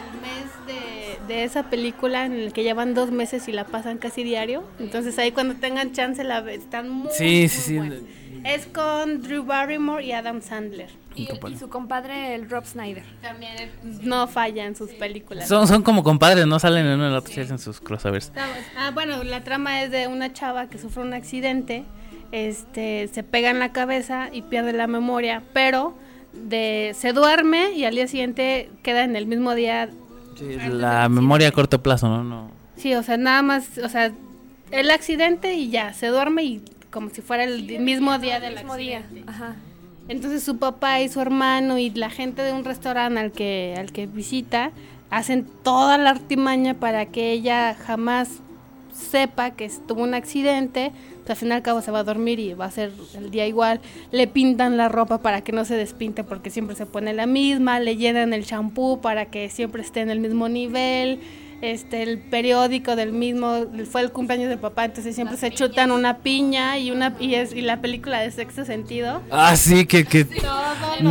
de, 1.27 1.45
esa 1.45 1.65
película 1.71 2.25
en 2.27 2.33
el 2.33 2.53
que 2.53 2.63
llevan 2.63 2.95
dos 2.95 3.11
meses 3.11 3.49
y 3.49 3.53
la 3.53 3.65
pasan 3.65 3.99
casi 3.99 4.23
diario. 4.23 4.65
Entonces 4.79 5.19
ahí 5.19 5.33
cuando 5.33 5.55
tengan 5.55 5.93
chance 5.93 6.23
la 6.25 6.41
ve- 6.41 6.55
están 6.55 6.89
muy, 6.89 7.11
Sí, 7.13 7.25
muy 7.25 7.49
sí, 7.49 7.61
sí. 7.61 7.81
Es 8.45 8.67
con 8.67 9.23
Drew 9.23 9.45
Barrymore 9.45 10.05
y 10.05 10.13
Adam 10.13 10.41
Sandler. 10.41 10.91
Y, 11.17 11.27
y 11.49 11.57
su 11.57 11.69
compadre, 11.69 12.35
el 12.35 12.49
Rob 12.49 12.65
Snyder. 12.65 13.03
También 13.23 13.71
no 14.03 14.29
falla 14.29 14.67
en 14.67 14.77
sus 14.77 14.91
películas. 14.93 15.49
Son, 15.49 15.67
son 15.67 15.83
como 15.83 16.05
compadres, 16.05 16.47
no 16.47 16.59
salen 16.59 16.87
en 16.87 17.01
en 17.01 17.13
otro, 17.13 17.33
se 17.33 17.41
hacen 17.41 17.59
sus 17.59 17.81
crossovers. 17.81 18.33
Ah, 18.77 18.91
bueno, 18.93 19.25
la 19.25 19.43
trama 19.43 19.83
es 19.83 19.91
de 19.91 20.07
una 20.07 20.33
chava 20.33 20.69
que 20.69 20.79
sufre 20.79 21.03
un 21.03 21.15
accidente, 21.15 21.85
este, 22.33 23.09
se 23.09 23.23
pega 23.23 23.51
en 23.51 23.59
la 23.59 23.73
cabeza 23.73 24.29
y 24.33 24.43
pierde 24.43 24.73
la 24.75 24.87
memoria, 24.87 25.43
pero 25.53 25.95
de, 26.33 26.95
se 26.97 27.13
duerme 27.13 27.73
y 27.73 27.85
al 27.85 27.95
día 27.95 28.07
siguiente 28.07 28.69
queda 28.83 29.05
en 29.05 29.17
el 29.17 29.27
mismo 29.27 29.55
día. 29.55 29.89
La 30.71 31.09
memoria 31.09 31.49
a 31.49 31.53
corto 31.53 31.83
plazo, 31.83 32.09
¿no? 32.09 32.25
no. 32.25 32.51
Sí, 32.77 32.95
o 32.95 33.03
sea, 33.03 33.17
nada 33.17 33.43
más, 33.43 33.79
o 33.79 33.89
sea, 33.89 34.13
el 34.71 34.91
accidente 34.91 35.55
y 35.55 35.71
ya, 35.71 35.93
se 35.95 36.09
duerme 36.09 36.45
y 36.45 36.63
como 36.91 37.11
si 37.11 37.23
fuera 37.23 37.45
el 37.45 37.81
mismo 37.81 38.19
día 38.19 38.41
del 38.41 38.55
mismo 38.55 38.77
día. 38.77 38.99
accidente. 38.99 39.31
Ajá. 39.31 39.57
Entonces 40.09 40.43
su 40.43 40.59
papá 40.59 41.01
y 41.01 41.09
su 41.09 41.21
hermano 41.21 41.79
y 41.79 41.91
la 41.91 42.11
gente 42.11 42.43
de 42.43 42.53
un 42.53 42.65
restaurante 42.65 43.19
al 43.19 43.33
que, 43.33 43.75
al 43.77 43.93
que 43.93 44.07
visita 44.07 44.71
hacen 45.11 45.47
toda 45.63 45.99
la 45.99 46.11
artimaña 46.11 46.75
para 46.75 47.07
que 47.07 47.33
ella 47.33 47.75
jamás 47.75 48.41
sepa 48.93 49.51
que 49.51 49.71
tuvo 49.87 50.03
un 50.03 50.15
accidente, 50.15 50.93
pues 51.27 51.31
al 51.31 51.41
fin 51.41 51.49
y 51.49 51.53
al 51.55 51.63
cabo 51.63 51.83
se 51.83 51.91
va 51.91 51.99
a 51.99 52.05
dormir 52.05 52.39
y 52.39 52.55
va 52.55 52.67
a 52.67 52.71
ser 52.71 52.93
el 53.17 53.33
día 53.33 53.49
igual. 53.49 53.81
Le 54.13 54.29
pintan 54.29 54.77
la 54.77 54.89
ropa 54.89 55.19
para 55.19 55.43
que 55.43 55.51
no 55.51 55.65
se 55.65 55.75
despinte 55.75 56.23
porque 56.23 56.51
siempre 56.51 56.77
se 56.77 56.87
pone 56.87 57.13
la 57.15 57.27
misma, 57.27 57.81
le 57.81 57.97
llenan 57.97 58.33
el 58.33 58.47
champú 58.47 59.01
para 59.01 59.27
que 59.27 59.51
siempre 59.51 59.83
esté 59.83 60.03
en 60.03 60.11
el 60.11 60.21
mismo 60.21 60.49
nivel. 60.49 61.19
Este, 61.63 62.03
el 62.03 62.19
periódico 62.19 62.97
del 62.97 63.13
mismo, 63.13 63.65
fue 63.91 64.03
el 64.03 64.13
cumpleaños 64.13 64.51
de 64.51 64.59
papá, 64.59 64.85
entonces 64.85 65.15
siempre 65.15 65.39
se 65.39 65.51
chutan 65.51 65.91
una 65.91 66.19
piña 66.19 66.79
y 66.79 66.91
una 66.91 67.17
y 67.19 67.35
es 67.35 67.55
y 67.55 67.63
la 67.63 67.81
película 67.81 68.21
de 68.21 68.31
sexto 68.31 68.67
sentido. 68.67 69.23
Ah, 69.31 69.57
sí, 69.57 69.87
que... 69.87 70.05
que... 70.05 70.27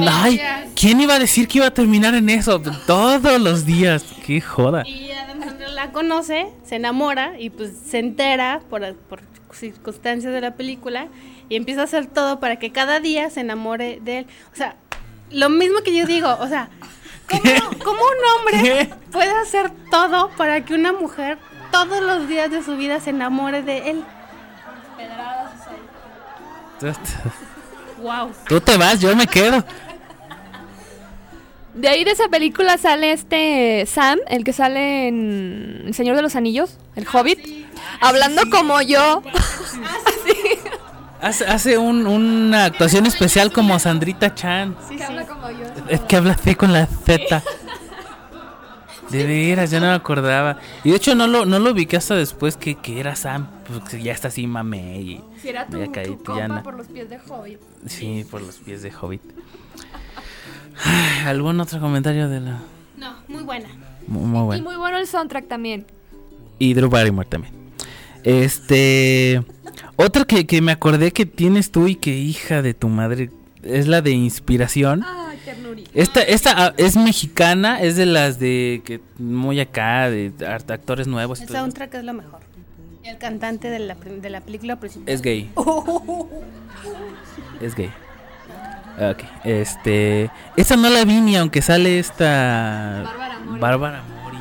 Ay, 0.08 0.40
¿quién 0.76 1.02
iba 1.02 1.16
a 1.16 1.20
decir 1.20 1.48
que 1.48 1.58
iba 1.58 1.68
a 1.68 1.74
terminar 1.74 2.14
en 2.14 2.30
eso? 2.30 2.62
Todos 2.86 3.42
los 3.42 3.66
días. 3.66 4.06
Qué 4.24 4.40
joda. 4.40 4.84
Y 4.88 5.10
Sandler 5.46 5.72
la 5.72 5.92
conoce, 5.92 6.48
se 6.64 6.76
enamora 6.76 7.34
y 7.40 7.50
pues 7.50 7.72
se 7.88 8.00
entera 8.00 8.62
por, 8.70 8.96
por 8.96 9.22
circunstancias 9.56 10.34
de 10.34 10.42
la 10.42 10.56
película 10.56 11.08
y 11.50 11.56
empieza 11.56 11.82
a 11.82 11.84
hacer 11.86 12.08
todo 12.08 12.40
para 12.40 12.58
que 12.58 12.72
cada 12.72 13.00
día 13.00 13.30
se 13.30 13.42
enamore 13.42 14.00
de 14.02 14.20
él. 14.20 14.28
O 14.54 14.56
sea, 14.56 14.76
lo 15.32 15.50
mismo 15.50 15.80
que 15.82 15.96
yo 15.96 16.06
digo, 16.06 16.36
o 16.40 16.48
sea, 16.48 16.70
¿cómo, 17.30 17.44
cómo 17.84 18.00
un 18.00 18.40
hombre 18.40 18.62
¿Qué? 18.62 18.94
puede 19.12 19.32
hacer 19.32 19.72
todo 19.92 20.30
para 20.38 20.64
que 20.64 20.74
una 20.74 20.94
mujer 20.94 21.38
todos 21.72 22.02
los 22.02 22.28
días 22.28 22.52
de 22.52 22.64
su 22.64 22.78
vida 22.78 23.00
se 23.00 23.10
enamore 23.10 23.62
de 23.62 23.90
él? 23.90 24.04
Wow. 28.02 28.32
Tú 28.48 28.60
te 28.62 28.78
vas, 28.78 29.00
yo 29.00 29.16
me 29.16 29.26
quedo. 29.26 29.64
De 31.76 31.90
ahí 31.90 32.04
de 32.06 32.12
esa 32.12 32.30
película 32.30 32.78
sale 32.78 33.12
este 33.12 33.86
Sam, 33.86 34.18
el 34.30 34.44
que 34.44 34.54
sale 34.54 35.08
en 35.10 35.84
El 35.88 35.94
Señor 35.94 36.16
de 36.16 36.22
los 36.22 36.36
Anillos, 36.36 36.78
el 36.96 37.06
Hobbit, 37.12 37.40
hablando 38.02 38.44
como 38.50 38.82
yo. 38.82 39.22
Hace, 41.22 41.46
hace 41.48 41.78
un- 41.80 42.06
una 42.06 42.66
actuación 42.66 43.08
especial 43.08 43.52
como 43.52 43.80
Sandrita 43.80 44.36
Chan. 44.36 44.76
Sí, 44.88 44.96
sí. 45.00 45.04
como 45.28 45.50
yo. 45.50 45.66
Es 45.90 46.02
que 46.02 46.18
habla 46.18 46.34
así 46.34 46.54
con 46.54 46.72
la 46.72 46.86
Z. 46.86 47.42
De 49.10 49.24
veras, 49.24 49.72
ya 49.72 49.80
no 49.80 49.88
me 49.88 49.94
acordaba. 49.94 50.60
Y 50.84 50.92
de 50.92 50.98
hecho 50.98 51.16
no 51.16 51.26
lo, 51.26 51.46
no 51.46 51.58
lo 51.58 51.72
ubiqué 51.72 51.98
hasta 51.98 52.16
después 52.16 52.58
que, 52.58 52.76
que 52.76 53.00
era 53.00 53.16
Sam. 53.16 53.48
Pues 53.66 53.80
que 53.90 54.04
ya 54.04 54.12
está 54.12 54.28
así 54.28 54.46
mamé 54.46 55.00
y... 55.02 55.22
Si 55.42 55.50
era 55.50 55.66
tu, 55.66 55.78
tu 55.80 56.24
compa 56.24 56.62
por 56.62 56.76
los 56.76 56.88
pies 56.88 57.10
de 57.10 57.18
Hobbit. 57.28 57.60
Sí, 57.88 58.24
por 58.30 58.42
los 58.42 58.58
pies 58.58 58.84
de 58.84 58.92
Hobbit. 58.94 59.22
¿Algún 61.26 61.60
otro 61.60 61.80
comentario 61.80 62.30
de 62.30 62.42
la...? 62.42 62.60
No, 62.98 63.16
muy 63.28 63.44
buena. 63.44 63.68
Muy, 64.08 64.24
muy 64.26 64.40
Y 64.40 64.44
bueno. 64.46 64.64
muy 64.64 64.76
bueno 64.76 64.98
el 64.98 65.08
soundtrack 65.08 65.48
también. 65.48 65.86
Y 66.60 66.74
Drew 66.74 66.90
Barrymore 66.90 67.28
también. 67.30 67.54
Este... 68.24 69.44
Otra 69.98 70.26
que, 70.26 70.46
que 70.46 70.62
me 70.62 70.72
acordé 70.74 71.12
que 71.12 71.26
tienes 71.26 71.72
tú 71.72 71.88
y 71.88 71.96
que 71.96 72.18
hija 72.18 72.62
de 72.62 72.74
tu 72.74 72.90
madre 72.90 73.30
es 73.64 73.88
la 73.88 74.02
de 74.02 74.12
Inspiración. 74.12 75.04
Ay, 75.06 75.38
ternurita. 75.46 75.90
Esta, 75.94 76.22
esta 76.22 76.54
ah, 76.68 76.74
es 76.78 76.98
mexicana, 76.98 77.82
es 77.82 77.96
de 77.96 78.06
las 78.06 78.38
de 78.40 78.82
que 78.86 79.00
muy 79.18 79.60
acá, 79.62 80.10
de 80.10 80.34
art- 80.46 80.70
actores 80.70 81.08
nuevos. 81.08 81.40
y 81.40 81.44
El 81.44 81.50
soundtrack 81.50 81.94
es 81.96 82.04
lo 82.04 82.14
mejor. 82.14 82.42
El 83.04 83.18
cantante 83.18 83.70
de 83.70 83.80
la, 83.80 83.96
de 83.96 84.30
la 84.30 84.42
película 84.42 84.78
principal. 84.80 85.08
Es 85.14 85.22
gay. 85.22 85.50
Es 87.62 87.74
gay. 87.76 87.90
Ok, 88.98 89.24
este. 89.44 90.30
Esa 90.56 90.76
no 90.78 90.90
la 90.90 91.04
vi 91.04 91.20
ni 91.22 91.36
aunque 91.36 91.62
sale 91.62 92.00
esta. 92.00 93.04
Bárbara 93.06 93.40
Mori. 93.40 93.60
Bárbara 93.60 94.04
Mori. 94.24 94.38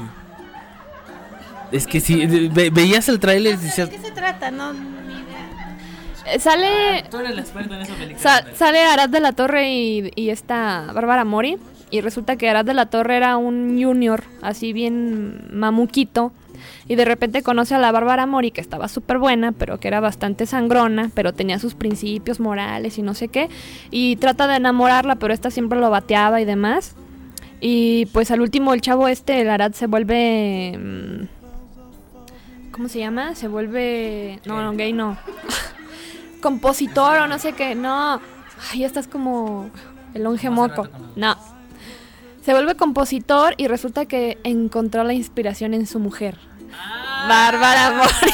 Es 1.73 1.87
que 1.87 2.01
si 2.01 2.25
ve- 2.27 2.71
veías 2.71 3.09
el 3.09 3.19
tráiler 3.19 3.55
y 3.55 3.57
¿De 3.57 3.63
decías. 3.65 3.89
qué 3.89 3.99
se 3.99 4.13
trata? 4.13 4.51
No, 4.53 4.73
ni 4.73 4.81
idea. 5.15 5.77
Eh, 6.27 6.39
Sale 6.39 7.05
Tú 7.11 7.19
eres 7.19 7.35
la 7.35 7.41
experta 7.41 7.75
en 7.75 7.83
esa 7.83 7.95
película. 7.95 8.19
Sa- 8.21 8.45
sale 8.55 8.85
Arad 8.85 9.09
de 9.09 9.21
la 9.21 9.33
Torre 9.33 9.71
y, 9.73 10.13
y 10.15 10.31
esta 10.31 10.87
Bárbara 10.95 11.25
Mori. 11.25 11.59
Y 11.91 12.01
resulta 12.01 12.37
que 12.37 12.49
Arad 12.49 12.65
de 12.65 12.75
la 12.75 12.87
Torre 12.87 13.17
era 13.17 13.37
un 13.37 13.81
junior, 13.83 14.25
así 14.43 14.73
bien 14.73 15.49
mamuquito. 15.53 16.33
Y 16.89 16.95
de 16.95 17.05
repente 17.05 17.43
conoce 17.43 17.75
a 17.75 17.79
la 17.79 17.93
Bárbara 17.93 18.27
Mori, 18.27 18.51
que 18.51 18.61
estaba 18.61 18.89
súper 18.89 19.19
buena, 19.19 19.53
pero 19.53 19.79
que 19.79 19.89
era 19.89 20.01
bastante 20.01 20.47
sangrona, 20.47 21.11
pero 21.15 21.33
tenía 21.33 21.59
sus 21.59 21.75
principios 21.75 22.41
morales 22.41 22.99
y 22.99 23.03
no 23.03 23.15
sé 23.15 23.29
qué. 23.29 23.49
Y 23.91 24.17
trata 24.17 24.47
de 24.47 24.57
enamorarla, 24.57 25.17
pero 25.17 25.35
esta 25.35 25.51
siempre 25.51 25.79
lo 25.81 25.91
bateaba 25.91 26.41
y 26.41 26.45
demás. 26.45 26.97
Y 27.61 28.07
pues 28.07 28.31
al 28.31 28.41
último 28.41 28.75
el 28.75 28.81
chavo 28.81 29.09
este, 29.09 29.41
el 29.41 29.51
Arad, 29.51 29.73
se 29.73 29.87
vuelve... 29.87 30.79
mm, 30.79 32.73
¿Cómo 32.73 32.89
se 32.89 32.99
llama? 32.99 33.35
Se 33.35 33.49
vuelve... 33.49 34.41
No, 34.45 34.63
no, 34.63 34.73
gay 34.73 34.93
no 34.93 35.17
compositor 36.45 37.21
o 37.21 37.27
no 37.27 37.39
sé 37.39 37.55
qué. 37.55 37.75
No. 37.75 38.21
Ay, 38.71 38.85
estás 38.85 39.09
como 39.09 39.71
el 40.13 40.25
longe 40.25 40.51
moco. 40.51 40.89
No. 41.17 41.37
Se 42.45 42.53
vuelve 42.53 42.75
compositor 42.75 43.55
y 43.57 43.69
resulta 43.69 44.05
que 44.05 44.39
encontró 44.45 45.03
la 45.03 45.15
inspiración 45.15 45.73
en 45.73 45.87
su 45.87 45.99
mujer. 45.99 46.37
Bárbara 47.27 47.93
Mori. 47.93 48.33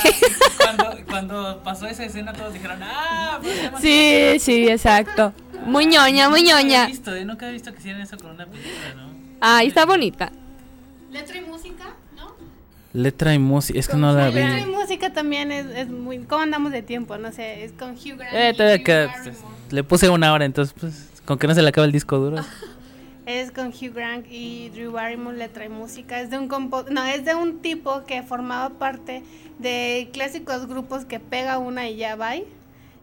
Cuando, 0.56 0.96
cuando 1.06 1.62
pasó 1.62 1.86
esa 1.86 2.04
escena, 2.04 2.32
todos 2.32 2.52
dijeron: 2.52 2.80
¡Ah! 2.82 3.38
pues, 3.40 3.56
Sí, 3.80 4.38
sí, 4.40 4.68
exacto. 4.68 5.32
Muy 5.64 5.86
ñoña, 5.86 6.28
muy 6.28 6.42
Nunca 6.42 6.56
había 6.56 6.68
ñoña. 6.68 6.86
visto, 6.86 7.14
¿eh? 7.14 7.24
Nunca 7.24 7.48
he 7.48 7.52
visto 7.52 7.72
que 7.72 7.78
hicieran 7.78 8.00
eso 8.00 8.16
con 8.16 8.32
una 8.32 8.46
película, 8.46 8.94
¿no? 8.96 9.10
Ay, 9.40 9.68
está 9.68 9.86
bonita. 9.86 10.32
Letra 11.12 11.36
y 11.36 11.42
música, 11.42 11.94
¿no? 12.16 12.34
Letra 12.92 13.34
y 13.34 13.38
música, 13.38 13.78
es 13.78 13.86
que 13.86 13.96
no 13.96 14.12
la 14.12 14.28
vi. 14.30 14.34
Letra 14.36 14.60
y 14.60 14.66
música 14.66 15.12
también 15.12 15.52
es, 15.52 15.66
es 15.66 15.88
muy... 15.88 16.18
¿Cómo 16.20 16.42
andamos 16.42 16.72
de 16.72 16.82
tiempo? 16.82 17.16
No 17.18 17.30
sé, 17.30 17.64
es 17.64 17.72
con 17.72 17.92
Hugh 17.92 18.16
Grant. 18.16 18.58
Eh, 18.58 18.82
y 19.70 19.74
le 19.74 19.84
puse 19.84 20.08
una 20.08 20.32
hora, 20.32 20.44
entonces, 20.44 20.74
pues, 20.78 21.10
con 21.24 21.38
que 21.38 21.46
no 21.46 21.54
se 21.54 21.62
le 21.62 21.68
acabe 21.68 21.86
el 21.86 21.92
disco 21.92 22.18
duro. 22.18 22.42
Es 23.38 23.52
con 23.52 23.68
Hugh 23.68 23.94
Grant 23.94 24.26
y 24.28 24.70
Drew 24.70 24.90
Barrymore 24.90 25.36
le 25.36 25.48
trae 25.48 25.68
música. 25.68 26.20
Es 26.20 26.30
de 26.30 26.38
un 26.38 26.48
compo 26.48 26.84
no, 26.90 27.04
es 27.04 27.24
de 27.24 27.36
un 27.36 27.60
tipo 27.60 28.04
que 28.04 28.24
formaba 28.24 28.70
parte 28.70 29.22
de 29.60 30.10
clásicos 30.12 30.66
grupos 30.66 31.04
que 31.04 31.20
pega 31.20 31.58
una 31.58 31.88
y 31.88 31.96
ya 31.96 32.16
va. 32.16 32.34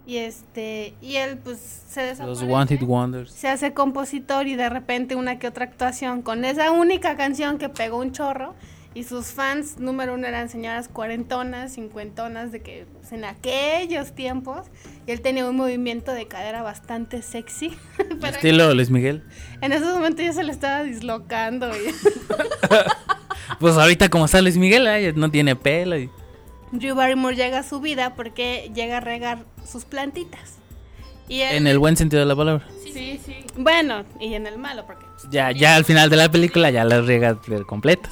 Y 0.05 0.17
este 0.17 0.93
y 1.01 1.15
él 1.15 1.37
pues 1.37 1.59
se 1.59 2.01
Los 2.01 2.19
desaparece. 2.19 2.53
One 2.53 2.67
Hit 2.67 2.81
Wonders. 2.83 3.31
se 3.31 3.47
hace 3.47 3.73
compositor 3.73 4.47
y 4.47 4.55
de 4.55 4.69
repente 4.69 5.15
una 5.15 5.39
que 5.39 5.47
otra 5.47 5.63
actuación 5.63 6.21
con 6.21 6.43
esa 6.43 6.71
única 6.71 7.15
canción 7.15 7.57
que 7.57 7.69
pegó 7.69 7.97
un 7.97 8.11
chorro 8.11 8.53
y 8.97 9.03
sus 9.03 9.27
fans 9.27 9.77
número 9.77 10.15
uno 10.15 10.25
eran 10.25 10.49
señoras 10.49 10.87
cuarentonas, 10.87 11.73
cincuentonas 11.75 12.51
de 12.51 12.61
que 12.61 12.85
pues, 12.99 13.11
en 13.11 13.25
aquellos 13.25 14.15
tiempos 14.15 14.65
y 15.05 15.11
él 15.11 15.21
tenía 15.21 15.45
un 15.47 15.55
movimiento 15.55 16.11
de 16.13 16.27
cadera 16.27 16.63
bastante 16.63 17.21
sexy 17.21 17.77
pero 17.97 18.27
Estilo 18.35 18.73
Luis 18.73 18.89
Miguel. 18.89 19.21
en 19.61 19.71
esos 19.71 19.93
momentos 19.93 20.25
ya 20.25 20.33
se 20.33 20.43
le 20.43 20.51
estaba 20.51 20.83
dislocando 20.83 21.69
y 21.69 21.91
Pues 23.59 23.75
ahorita 23.75 24.09
como 24.09 24.25
está 24.25 24.41
Luis 24.41 24.57
Miguel, 24.57 25.13
no 25.15 25.31
tiene 25.31 25.55
pelo. 25.55 25.97
y- 25.97 26.09
Drew 26.71 26.95
Barrymore 26.95 27.35
llega 27.35 27.59
a 27.59 27.63
su 27.63 27.79
vida 27.79 28.13
porque 28.15 28.69
llega 28.75 28.97
a 28.97 28.99
regar 28.99 29.39
sus 29.65 29.85
plantitas 29.85 30.55
y 31.29 31.41
él- 31.41 31.55
En 31.57 31.67
el 31.67 31.79
buen 31.79 31.95
sentido 31.97 32.19
de 32.21 32.25
la 32.25 32.35
palabra. 32.35 32.65
sí, 32.83 33.19
sí. 33.25 33.35
bueno 33.57 34.03
y 34.19 34.33
en 34.33 34.47
el 34.47 34.57
malo 34.57 34.85
porque 34.85 35.05
pues, 35.13 35.27
Ya, 35.31 35.51
ya 35.51 35.75
al 35.75 35.85
final 35.85 36.09
de 36.09 36.17
la 36.17 36.29
película 36.29 36.69
ya 36.71 36.83
la 36.83 37.01
riega 37.01 37.35
de 37.35 37.63
completa. 37.63 38.09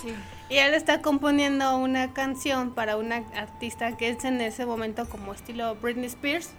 Y 0.49 0.58
él 0.58 0.73
está 0.73 1.01
componiendo 1.01 1.77
una 1.77 2.13
canción 2.13 2.71
para 2.75 2.97
una 2.97 3.23
artista 3.36 3.97
que 3.97 4.10
es 4.10 4.23
en 4.25 4.41
ese 4.41 4.65
momento 4.65 5.08
como 5.10 5.34
estilo 5.34 5.75
Britney 5.81 6.05
Spears. 6.05 6.51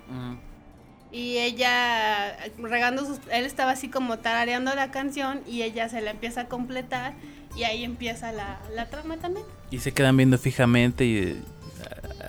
Y 1.12 1.38
ella 1.38 2.36
regando 2.58 3.06
sus... 3.06 3.18
Él 3.30 3.44
estaba 3.44 3.70
así 3.70 3.88
como 3.88 4.18
tarareando 4.18 4.74
la 4.74 4.90
canción 4.90 5.40
y 5.46 5.62
ella 5.62 5.88
se 5.88 6.00
la 6.00 6.10
empieza 6.10 6.42
a 6.42 6.48
completar 6.48 7.14
y 7.56 7.62
ahí 7.62 7.84
empieza 7.84 8.32
la, 8.32 8.58
la 8.74 8.90
trama 8.90 9.16
también. 9.18 9.46
Y 9.70 9.78
se 9.78 9.92
quedan 9.92 10.16
viendo 10.16 10.36
fijamente 10.36 11.04
y 11.04 11.16
eh, 11.18 11.36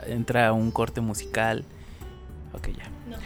entra 0.06 0.54
un 0.54 0.70
corte 0.72 1.02
musical. 1.02 1.66
Ok, 2.54 2.68
ya. 2.68 2.90
No. 3.10 3.18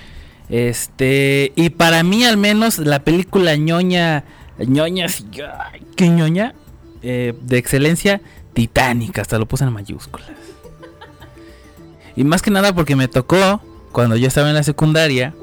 Este, 0.50 1.52
y 1.56 1.70
para 1.70 2.04
mí 2.04 2.24
al 2.24 2.38
menos 2.38 2.80
la 2.80 3.04
película 3.04 3.56
ñoña, 3.56 4.24
ñoña, 4.58 5.08
qué 5.96 6.10
ñoña, 6.10 6.56
eh, 7.02 7.34
de 7.42 7.58
excelencia, 7.58 8.22
titánica, 8.54 9.22
hasta 9.22 9.40
lo 9.40 9.46
puse 9.46 9.64
en 9.64 9.74
mayúsculas. 9.74 10.30
Y 12.16 12.24
más 12.24 12.42
que 12.42 12.52
nada 12.52 12.74
porque 12.74 12.96
me 12.96 13.08
tocó 13.08 13.62
cuando 13.92 14.16
yo 14.16 14.28
estaba 14.28 14.50
en 14.50 14.56
la 14.56 14.64
secundaria. 14.64 15.34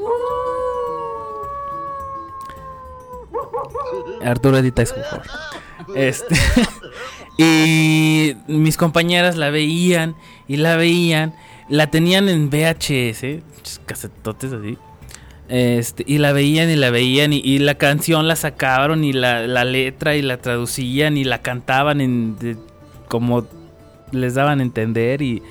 Arturo 4.23 4.59
edita 4.59 4.83
eso, 4.83 4.95
por. 5.11 5.23
Este, 5.97 6.35
y 7.39 8.37
mis 8.47 8.77
compañeras 8.77 9.37
la 9.37 9.51
veían 9.51 10.17
y 10.47 10.57
la 10.57 10.77
veían, 10.77 11.35
la 11.69 11.91
tenían 11.91 12.29
en 12.29 12.51
VHS, 12.51 13.43
casetotes 13.87 14.53
así. 14.53 14.77
Este, 15.49 16.05
y 16.07 16.19
la 16.19 16.33
veían 16.33 16.69
y 16.69 16.77
la 16.77 16.91
veían 16.91 17.33
y, 17.33 17.39
y 17.39 17.59
la 17.59 17.77
canción 17.77 18.29
la 18.29 18.37
sacaron 18.37 19.03
y 19.03 19.13
la, 19.15 19.47
la 19.47 19.65
letra 19.65 20.15
y 20.15 20.21
la 20.23 20.37
traducían 20.43 21.17
y 21.17 21.25
la 21.25 21.41
cantaban 21.41 22.01
en 22.03 22.39
de- 22.39 22.57
como 23.09 23.47
les 24.13 24.35
daban 24.35 24.61
a 24.61 24.63
entender 24.63 25.23
y 25.23 25.43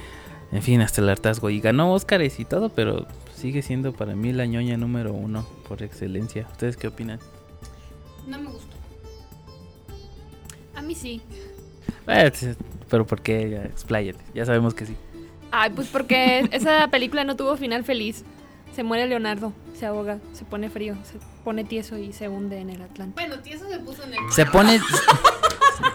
en 0.52 0.62
fin 0.62 0.82
hasta 0.82 1.02
el 1.02 1.10
hartazgo 1.10 1.50
y 1.50 1.60
ganó 1.60 1.94
Óscares 1.94 2.40
y 2.40 2.46
todo 2.46 2.70
pero 2.70 3.08
sigue 3.36 3.64
siendo 3.64 3.92
para 3.92 4.16
mí 4.16 4.32
la 4.34 4.46
ñoña 4.46 4.78
número 4.78 5.14
uno 5.14 5.48
por 5.68 5.82
excelencia. 5.82 6.48
¿Ustedes 6.52 6.78
qué 6.78 6.88
opinan? 6.90 7.20
No 8.28 8.38
me 8.40 8.52
gustó. 8.52 8.76
A 10.76 10.82
mí 10.84 10.94
sí. 10.94 11.22
Eh, 12.08 12.32
pero 12.90 13.06
¿por 13.08 13.22
qué? 13.22 13.50
Ya, 13.50 13.64
expláyate. 13.66 14.20
Ya 14.36 14.46
sabemos 14.46 14.74
que 14.76 14.86
sí. 14.86 14.96
Ay, 15.52 15.72
pues 15.74 15.88
porque 15.88 16.48
esa 16.52 16.88
película 16.90 17.24
no 17.24 17.36
tuvo 17.36 17.58
final 17.58 17.84
feliz. 17.84 18.24
Se 18.78 18.84
muere 18.84 19.08
Leonardo, 19.08 19.54
se 19.74 19.88
ahoga, 19.88 20.20
se 20.34 20.46
pone 20.46 20.70
frío, 20.70 20.96
se 21.02 21.18
pone 21.44 21.63
tieso 21.63 21.98
y 21.98 22.13
se 22.13 22.30
hunde 22.30 22.60
en 22.60 22.70
el 22.70 22.84
Atlántico. 22.84 23.20
Bueno, 23.20 23.42
tieso 23.42 23.68
se 23.68 23.80
puso 23.80 24.04
en 24.04 24.13
el... 24.13 24.20
Se 24.32 24.46
pone. 24.46 24.80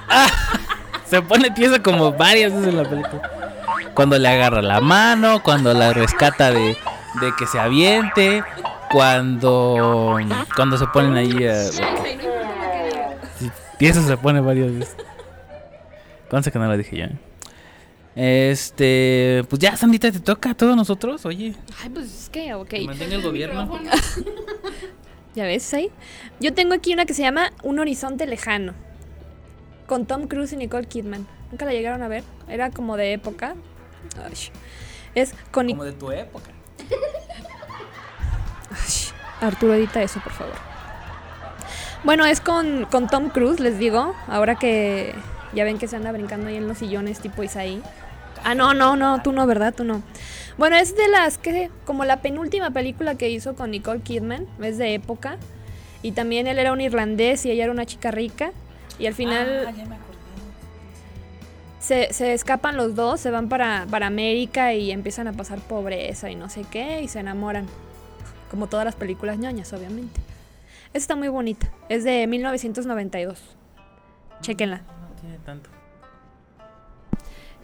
Ah, 0.09 0.27
se 1.07 1.23
pone 1.23 1.53
tiesa 1.53 1.81
como 1.81 2.11
varias 2.11 2.53
veces 2.53 2.67
en 2.71 2.77
la 2.77 2.91
película. 2.91 3.31
Cuando 3.95 4.19
le 4.19 4.27
agarra 4.29 4.63
la 4.63 4.81
mano, 4.81 5.45
cuando 5.45 5.73
la 5.73 5.93
rescata 5.93 6.51
de, 6.51 6.77
de 7.21 7.33
que 7.39 7.47
se 7.47 7.61
aviente, 7.61 8.43
cuando. 8.91 10.19
Cuando 10.57 10.77
se 10.77 10.89
ponen 10.89 11.15
ahí. 11.15 11.31
Sí, 13.39 13.49
tiesa 13.79 14.03
se 14.03 14.17
pone 14.17 14.41
varias 14.41 14.77
veces. 14.77 14.97
Conste 16.29 16.51
que 16.51 16.59
no 16.59 16.67
lo 16.67 16.77
dije 16.77 16.97
yo. 16.97 17.07
Este. 18.15 19.45
Pues 19.49 19.59
ya, 19.61 19.77
Sandita, 19.77 20.13
te 20.13 20.21
toca 20.21 20.51
a 20.51 20.55
todos 20.55 20.77
nosotros. 20.77 21.25
Oye, 21.27 21.55
Ay, 21.83 21.89
pues 21.91 22.07
es 22.07 22.29
que, 22.31 22.55
ok. 22.55 22.75
mantenga 22.85 23.15
el 23.17 23.23
gobierno. 23.23 23.81
¿Ya 25.35 25.45
ves 25.45 25.73
ahí? 25.73 25.91
Yo 26.41 26.53
tengo 26.53 26.75
aquí 26.75 26.93
una 26.93 27.07
que 27.07 27.15
se 27.15 27.23
llama 27.23 27.53
Un 27.63 27.79
horizonte 27.79 28.27
lejano. 28.27 28.75
Con 29.87 30.07
Tom 30.07 30.27
Cruise 30.27 30.53
y 30.53 30.57
Nicole 30.57 30.87
Kidman. 30.87 31.27
¿Nunca 31.51 31.65
la 31.65 31.73
llegaron 31.73 32.03
a 32.03 32.09
ver? 32.09 32.23
Era 32.49 32.71
como 32.71 32.97
de 32.97 33.15
época. 33.15 33.55
Ay. 34.23 34.35
Es 35.15 35.35
con 35.51 35.69
Como 35.69 35.85
de 35.85 35.93
tu 35.93 36.11
época. 36.11 36.51
Ay, 38.71 39.47
Arturo, 39.47 39.75
edita 39.75 40.03
eso, 40.03 40.21
por 40.21 40.33
favor. 40.33 40.55
Bueno, 42.05 42.25
es 42.27 42.41
con, 42.41 42.85
con 42.91 43.07
Tom 43.09 43.29
Cruise, 43.31 43.61
les 43.61 43.79
digo. 43.79 44.15
Ahora 44.29 44.57
que 44.57 45.15
ya 45.55 45.65
ven 45.65 45.79
que 45.79 45.89
se 45.89 45.97
anda 45.97 46.13
brincando 46.13 46.49
ahí 46.49 46.57
en 46.57 46.69
los 46.69 46.79
sillones 46.79 47.21
tipo 47.21 47.43
Isaí. 47.43 47.83
Ah, 48.45 48.55
no, 48.55 48.75
no, 48.75 48.97
no, 48.97 49.23
tú 49.23 49.33
no, 49.33 49.47
¿verdad? 49.47 49.75
Tú 49.75 49.85
no. 49.85 50.03
Bueno, 50.59 50.77
es 50.77 50.97
de 50.97 51.09
las 51.09 51.39
que, 51.39 51.71
como 51.85 52.05
la 52.05 52.21
penúltima 52.21 52.71
película 52.71 53.15
que 53.17 53.31
hizo 53.31 53.55
con 53.55 53.71
Nicole 53.71 54.01
Kidman, 54.01 54.47
es 54.63 54.79
de 54.79 54.95
época. 54.95 55.39
Y 56.03 56.13
también 56.13 56.47
él 56.47 56.59
era 56.59 56.73
un 56.73 56.81
irlandés 56.81 57.47
y 57.47 57.51
ella 57.51 57.65
era 57.65 57.73
una 57.73 57.87
chica 57.87 58.11
rica. 58.11 58.53
Y 58.99 59.07
al 59.07 59.15
final 59.15 59.73
se, 61.79 62.13
se 62.13 62.33
escapan 62.33 62.77
los 62.77 62.95
dos, 62.95 63.21
se 63.21 63.31
van 63.31 63.49
para, 63.49 63.87
para 63.91 64.07
América 64.07 64.75
y 64.75 64.91
empiezan 64.91 65.29
a 65.29 65.33
pasar 65.33 65.59
pobreza 65.61 66.31
y 66.31 66.37
no 66.37 66.49
sé 66.49 66.65
qué, 66.71 67.03
y 67.03 67.09
se 67.09 67.21
enamoran. 67.21 67.67
Como 68.51 68.67
todas 68.67 68.85
las 68.85 68.95
películas 68.95 69.39
ñoñas, 69.39 69.73
obviamente. 69.73 70.21
Esta 70.89 70.99
está 70.99 71.17
muy 71.17 71.29
bonita. 71.29 71.71
Es 71.89 72.05
de 72.05 72.27
1992. 72.27 73.41
Chequenla. 74.43 74.79
No 74.79 75.21
tiene 75.21 75.39
tanto. 75.39 75.71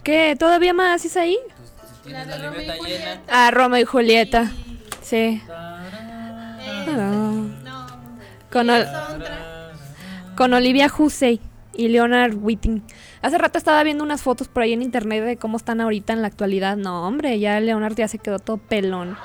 ¿Qué? 0.03 0.35
¿Todavía 0.37 0.73
más 0.73 1.03
es 1.05 1.17
ahí? 1.17 1.37
Tienes 2.03 2.27
la 2.27 2.37
libreta 2.37 2.73
llena. 2.77 3.21
Ah, 3.29 3.51
Romeo 3.51 3.81
y 3.81 3.85
Julieta. 3.85 4.51
Sí. 5.01 5.41
No, 6.87 7.49
Con, 8.51 8.69
Ol- 8.69 8.87
con 10.35 10.53
Olivia 10.53 10.91
Hussey 10.95 11.39
y 11.73 11.87
Leonard 11.89 12.33
Whiting. 12.35 12.83
Hace 13.21 13.37
rato 13.37 13.57
estaba 13.57 13.83
viendo 13.83 14.03
unas 14.03 14.21
fotos 14.21 14.47
por 14.47 14.63
ahí 14.63 14.73
en 14.73 14.81
internet 14.81 15.23
de 15.23 15.37
cómo 15.37 15.57
están 15.57 15.81
ahorita 15.81 16.13
en 16.13 16.21
la 16.21 16.27
actualidad. 16.27 16.77
No, 16.77 17.05
hombre, 17.05 17.37
ya 17.39 17.59
Leonard 17.59 17.95
ya 17.95 18.07
se 18.07 18.17
quedó 18.17 18.39
todo 18.39 18.57
pelón. 18.57 19.17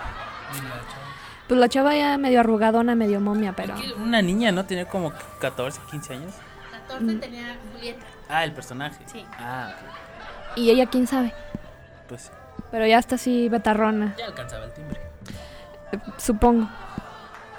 Pues 1.49 1.61
la 1.61 1.69
chava 1.69 1.95
ya 1.97 2.17
medio 2.19 2.41
arrugadona, 2.41 2.95
medio 2.95 3.21
momia, 3.21 3.53
pero... 3.55 3.75
Una 3.99 4.23
niña, 4.23 4.51
¿no? 4.51 4.65
Tenía 4.65 4.87
como 4.87 5.13
14, 5.41 5.81
15 5.91 6.15
años. 6.15 6.33
14 6.89 7.17
tenía 7.19 7.57
Julieta. 7.75 8.05
Ah, 8.29 8.45
el 8.45 8.53
personaje. 8.53 8.99
Sí. 9.13 9.25
Ah, 9.39 9.73
ok. 9.75 10.14
Y 10.57 10.71
ella 10.71 10.87
quién 10.87 11.07
sabe. 11.07 11.33
Pues 12.09 12.31
Pero 12.71 12.87
ya 12.87 12.99
está 12.99 13.15
así 13.17 13.49
betarrona, 13.49 14.15
ya 14.19 14.27
alcanzaba 14.27 14.65
el 14.67 14.73
timbre. 14.73 15.01
eh, 15.93 15.99
supongo. 16.19 16.69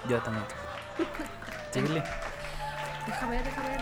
Yo 0.10 0.20
también. 0.20 0.46
Síguele. 1.72 2.04
Deja 3.08 3.28
ver, 3.30 3.44
deja 3.44 3.62
ver. 3.64 3.82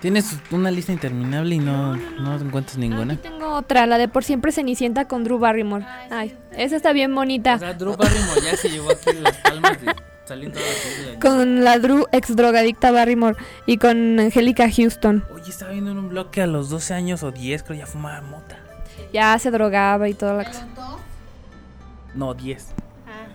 Tienes 0.00 0.36
una 0.50 0.70
lista 0.70 0.92
interminable 0.92 1.54
y 1.54 1.58
no, 1.58 1.96
no, 1.96 2.36
encuentras 2.36 2.76
ninguna. 2.76 3.14
Aquí 3.14 3.22
tengo 3.22 3.54
otra, 3.54 3.86
la 3.86 3.96
de 3.96 4.06
Por 4.06 4.22
Siempre 4.22 4.52
Cenicienta 4.52 5.08
con 5.08 5.24
Drew 5.24 5.38
Barrymore. 5.38 5.86
Ay, 6.10 6.36
esa 6.52 6.76
está 6.76 6.92
bien 6.92 7.14
bonita. 7.14 7.54
O 7.54 7.58
sea, 7.58 7.72
Drew 7.72 7.96
Barrymore 7.96 8.42
ya 8.42 8.54
se 8.54 8.68
llevó 8.68 8.90
aquí 8.90 9.12
las 9.14 9.36
palmas 9.38 9.80
de 9.80 9.94
la. 10.28 11.18
Con 11.20 11.64
la 11.64 11.78
Drew 11.78 12.06
ex 12.12 12.34
drogadicta 12.34 12.90
Barrymore 12.90 13.36
y 13.66 13.76
con 13.76 14.18
Angélica 14.18 14.70
Houston. 14.70 15.24
Oye, 15.34 15.50
estaba 15.50 15.72
viendo 15.72 15.90
en 15.90 15.98
un 15.98 16.08
blog 16.08 16.30
que 16.30 16.42
a 16.42 16.46
los 16.46 16.70
12 16.70 16.94
años 16.94 17.22
o 17.22 17.30
10 17.30 17.62
creo 17.62 17.78
ya 17.78 17.86
fumaba 17.86 18.20
mota. 18.22 18.58
Ya 19.12 19.38
se 19.38 19.50
drogaba 19.50 20.08
y 20.08 20.14
toda 20.14 20.34
la 20.34 20.44
cosa. 20.44 20.66
No, 22.14 22.34
10. 22.34 22.68
Ah, 23.06 23.26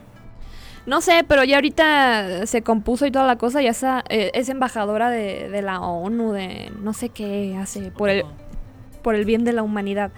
No 0.86 1.02
sé, 1.02 1.24
pero 1.28 1.44
ya 1.44 1.56
ahorita 1.58 2.48
se 2.48 2.62
compuso 2.64 3.06
y 3.06 3.12
toda 3.12 3.28
la 3.28 3.38
cosa. 3.38 3.62
Ya 3.62 3.72
está, 3.72 4.04
eh, 4.10 4.32
es 4.34 4.50
embajadora 4.50 5.10
de, 5.10 5.50
de 5.50 5.62
la 5.62 5.80
ONU, 5.82 6.32
de 6.34 6.72
no 6.82 6.94
sé 6.94 7.10
qué 7.10 7.56
hace 7.62 7.92
por 7.92 8.10
el, 8.10 8.24
por 9.04 9.16
el 9.16 9.26
bien 9.26 9.44
de 9.44 9.54
la 9.54 9.64
humanidad. 9.64 10.12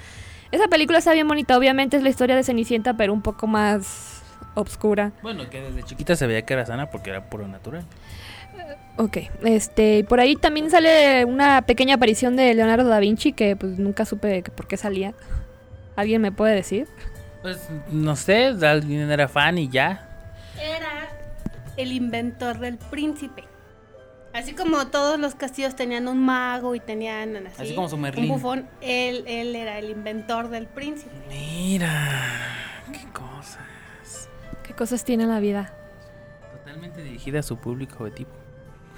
Esa 0.51 0.67
película 0.67 0.99
está 0.99 1.13
bien 1.13 1.27
bonita. 1.27 1.57
Obviamente 1.57 1.97
es 1.97 2.03
la 2.03 2.09
historia 2.09 2.35
de 2.35 2.43
Cenicienta, 2.43 2.95
pero 2.95 3.13
un 3.13 3.21
poco 3.21 3.47
más 3.47 4.20
obscura. 4.55 5.11
Bueno, 5.21 5.49
que 5.49 5.61
desde 5.61 5.83
chiquita 5.83 6.15
se 6.15 6.27
veía 6.27 6.43
que 6.43 6.53
era 6.53 6.65
sana 6.65 6.89
porque 6.89 7.09
era 7.09 7.29
puro 7.29 7.47
natural. 7.47 7.83
Ok, 8.97 9.17
este, 9.43 10.03
por 10.03 10.19
ahí 10.19 10.35
también 10.35 10.69
sale 10.69 11.25
una 11.25 11.61
pequeña 11.63 11.95
aparición 11.95 12.35
de 12.35 12.53
Leonardo 12.53 12.89
da 12.89 12.99
Vinci 12.99 13.31
que 13.31 13.55
pues 13.55 13.79
nunca 13.79 14.05
supe 14.05 14.43
que 14.43 14.51
por 14.51 14.67
qué 14.67 14.77
salía. 14.77 15.13
¿Alguien 15.95 16.21
me 16.21 16.31
puede 16.31 16.55
decir? 16.55 16.87
Pues 17.41 17.69
no 17.91 18.15
sé, 18.15 18.47
alguien 18.61 19.09
era 19.09 19.27
fan 19.27 19.57
y 19.57 19.69
ya. 19.69 20.07
Era 20.59 21.09
el 21.77 21.91
inventor 21.93 22.59
del 22.59 22.77
príncipe. 22.77 23.43
Así 24.33 24.53
como 24.53 24.87
todos 24.87 25.19
los 25.19 25.35
castillos 25.35 25.75
tenían 25.75 26.07
un 26.07 26.19
mago 26.19 26.73
y 26.75 26.79
tenían 26.79 27.35
así, 27.47 27.63
Así 27.63 27.75
como 27.75 27.89
su 27.89 27.95
un 27.95 28.27
bufón, 28.29 28.67
él, 28.79 29.25
él 29.27 29.55
era 29.55 29.77
el 29.77 29.89
inventor 29.89 30.49
del 30.49 30.67
príncipe. 30.67 31.11
Mira, 31.27 32.29
qué 32.93 33.05
cosas. 33.11 33.59
¿Qué 34.81 34.85
cosas 34.85 35.05
tiene 35.05 35.27
la 35.27 35.39
vida? 35.39 35.71
Totalmente 36.57 37.03
dirigida 37.03 37.41
a 37.41 37.43
su 37.43 37.57
público 37.57 37.97
objetivo. 38.03 38.31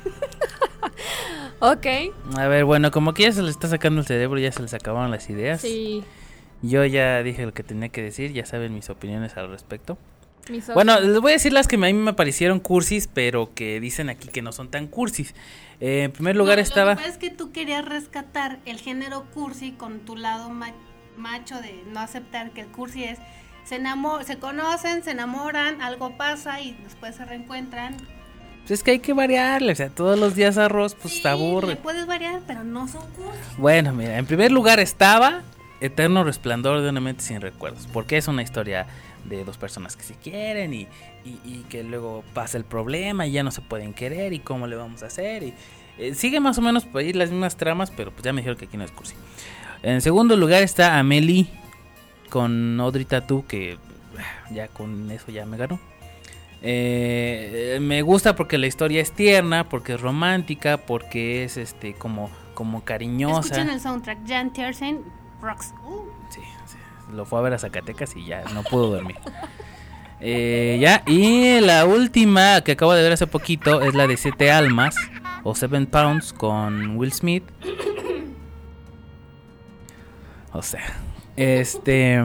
Ok. 1.60 1.86
A 2.38 2.48
ver, 2.48 2.64
bueno, 2.64 2.90
como 2.92 3.14
que 3.14 3.24
ya 3.24 3.32
se 3.34 3.42
le 3.42 3.50
está 3.50 3.68
sacando 3.68 4.00
el 4.00 4.08
cerebro, 4.08 4.40
ya 4.40 4.52
se 4.54 4.62
les 4.62 4.74
acabaron 4.74 5.12
las 5.12 5.30
ideas. 5.30 5.60
Sí. 5.60 6.02
Yo 6.62 6.86
ya 6.86 7.22
dije 7.22 7.46
lo 7.46 7.54
que 7.54 7.64
tenía 7.64 7.90
que 7.90 8.02
decir, 8.02 8.32
ya 8.32 8.46
saben 8.46 8.74
mis 8.74 8.90
opiniones 8.90 9.36
al 9.36 9.50
respecto. 9.50 9.98
mis. 10.50 10.74
Bueno, 10.74 11.00
les 11.02 11.20
voy 11.20 11.32
a 11.32 11.34
decir 11.36 11.52
las 11.52 11.68
que 11.68 11.76
a 11.76 11.80
mí 11.80 11.92
me 11.94 12.14
parecieron 12.14 12.62
cursis, 12.62 13.10
pero 13.14 13.54
que 13.54 13.82
dicen 13.82 14.10
aquí 14.10 14.30
que 14.30 14.42
no 14.42 14.54
son 14.54 14.72
tan 14.72 14.88
cursis. 14.88 15.36
Eh, 15.82 16.04
en 16.04 16.12
primer 16.14 16.38
lugar 16.38 16.58
No, 16.60 16.64
estaba... 16.64 16.92
Lo 16.92 16.98
que 16.98 17.04
pasa 17.04 17.14
es 17.14 17.18
que 17.18 17.30
tú 17.30 17.52
querías 17.52 17.84
rescatar 17.84 18.60
el 18.66 18.78
género 18.80 19.26
cursi 19.34 19.74
con 19.74 20.00
tu 20.00 20.16
lado 20.16 20.50
ma- 20.50 20.72
macho 21.18 21.60
de 21.62 21.84
no 21.92 22.00
aceptar 22.00 22.52
que 22.52 22.62
el 22.62 22.68
cursi 22.68 23.04
es. 23.04 23.20
Se, 23.66 23.80
enamo- 23.82 24.22
se 24.24 24.38
conocen, 24.40 25.04
se 25.04 25.12
enamoran, 25.12 25.82
algo 25.82 26.16
pasa 26.18 26.60
y 26.62 26.74
después 26.84 27.16
se 27.16 27.26
reencuentran. 27.26 27.96
Pues 28.62 28.72
es 28.72 28.84
que 28.84 28.92
hay 28.92 29.00
que 29.00 29.14
variarle, 29.14 29.74
o 29.74 29.76
sea, 29.76 29.90
todos 29.90 30.18
los 30.18 30.36
días 30.36 30.58
arroz, 30.58 30.96
pues 30.96 31.16
Sí, 31.16 31.22
te 31.22 31.28
aburre. 31.30 31.76
puedes 31.76 32.06
variar, 32.08 32.42
pero 32.48 32.64
no 32.64 32.88
son 32.88 33.02
cursi. 33.12 33.40
Bueno, 33.58 33.94
mira, 33.94 34.18
en 34.18 34.26
primer 34.26 34.52
lugar 34.52 34.80
estaba 34.80 35.42
Eterno 35.82 36.24
Resplandor 36.24 36.82
de 36.82 36.90
una 36.90 37.02
mente 37.02 37.24
sin 37.24 37.42
recuerdos, 37.42 37.88
porque 37.92 38.18
es 38.18 38.28
una 38.30 38.42
historia 38.42 38.86
de 39.26 39.44
dos 39.44 39.58
personas 39.58 39.96
que 39.98 40.04
se 40.04 40.16
quieren 40.16 40.74
y, 40.74 40.88
y- 41.26 41.40
y 41.44 41.66
que 41.70 41.84
luego 41.84 42.24
pasa 42.34 42.58
el 42.58 42.64
problema 42.66 43.28
y 43.28 43.32
ya 43.34 43.44
no 43.44 43.52
se 43.52 43.62
pueden 43.62 43.94
querer 43.94 44.32
y 44.34 44.40
cómo 44.40 44.66
le 44.68 44.76
vamos 44.78 45.04
a 45.04 45.08
hacer. 45.08 45.44
Y, 45.44 45.54
eh, 45.98 46.14
sigue 46.16 46.40
más 46.40 46.58
o 46.58 46.62
menos 46.62 46.86
por 46.86 47.02
ahí 47.02 47.12
las 47.14 47.30
mismas 47.32 47.58
tramas, 47.58 47.92
pero 47.92 48.12
pues 48.12 48.24
ya 48.24 48.32
me 48.34 48.42
dijeron 48.42 48.58
que 48.58 48.66
aquí 48.66 48.78
no 48.78 48.84
es 48.86 48.92
cursi. 48.92 49.14
En 49.82 50.00
segundo 50.02 50.38
lugar 50.38 50.64
está 50.64 50.98
Amelie 51.00 51.48
con 52.34 52.80
Audrey 52.80 53.06
Tattoo, 53.06 53.46
que 53.48 53.78
ya 54.52 54.68
con 54.70 55.12
eso 55.12 55.32
ya 55.32 55.46
me 55.46 55.56
ganó. 55.56 55.80
Eh, 56.64 57.78
me 57.80 58.02
gusta 58.02 58.36
porque 58.36 58.58
la 58.58 58.66
historia 58.66 59.02
es 59.02 59.12
tierna, 59.12 59.70
porque 59.70 59.94
es 59.94 60.02
romántica, 60.02 60.78
porque 60.78 61.44
es 61.44 61.58
este 61.58 61.94
como, 61.94 62.32
como 62.56 62.84
cariñosa. 62.84 63.42
Escuchen 63.42 63.70
el 63.70 63.80
soundtrack, 63.80 64.28
Jan 64.28 64.52
Tiersen, 64.52 65.04
Rocks. 65.44 65.76
Uh, 65.86 66.10
Sí, 66.30 66.42
sí, 66.66 66.78
lo 67.14 67.26
fue 67.26 67.38
a 67.38 67.44
ver 67.44 67.54
a 67.54 67.60
Zacatecas 67.60 68.16
y 68.16 68.26
ya 68.26 68.44
no 68.56 68.64
pudo 68.64 68.90
dormir. 68.90 69.18
Eh, 70.26 70.78
ya, 70.80 71.04
y 71.06 71.60
la 71.60 71.86
última 71.86 72.62
que 72.62 72.72
acabo 72.72 72.94
de 72.94 73.04
ver 73.04 73.12
hace 73.12 73.28
poquito 73.28 73.82
es 73.82 73.94
la 73.94 74.08
de 74.08 74.16
Siete 74.16 74.52
Almas 74.52 74.96
o 75.44 75.54
Seven 75.54 75.86
Pounds 75.86 76.32
con 76.32 76.96
Will 76.96 77.12
Smith. 77.12 77.44
O 80.54 80.62
sea, 80.62 80.96
este. 81.36 82.24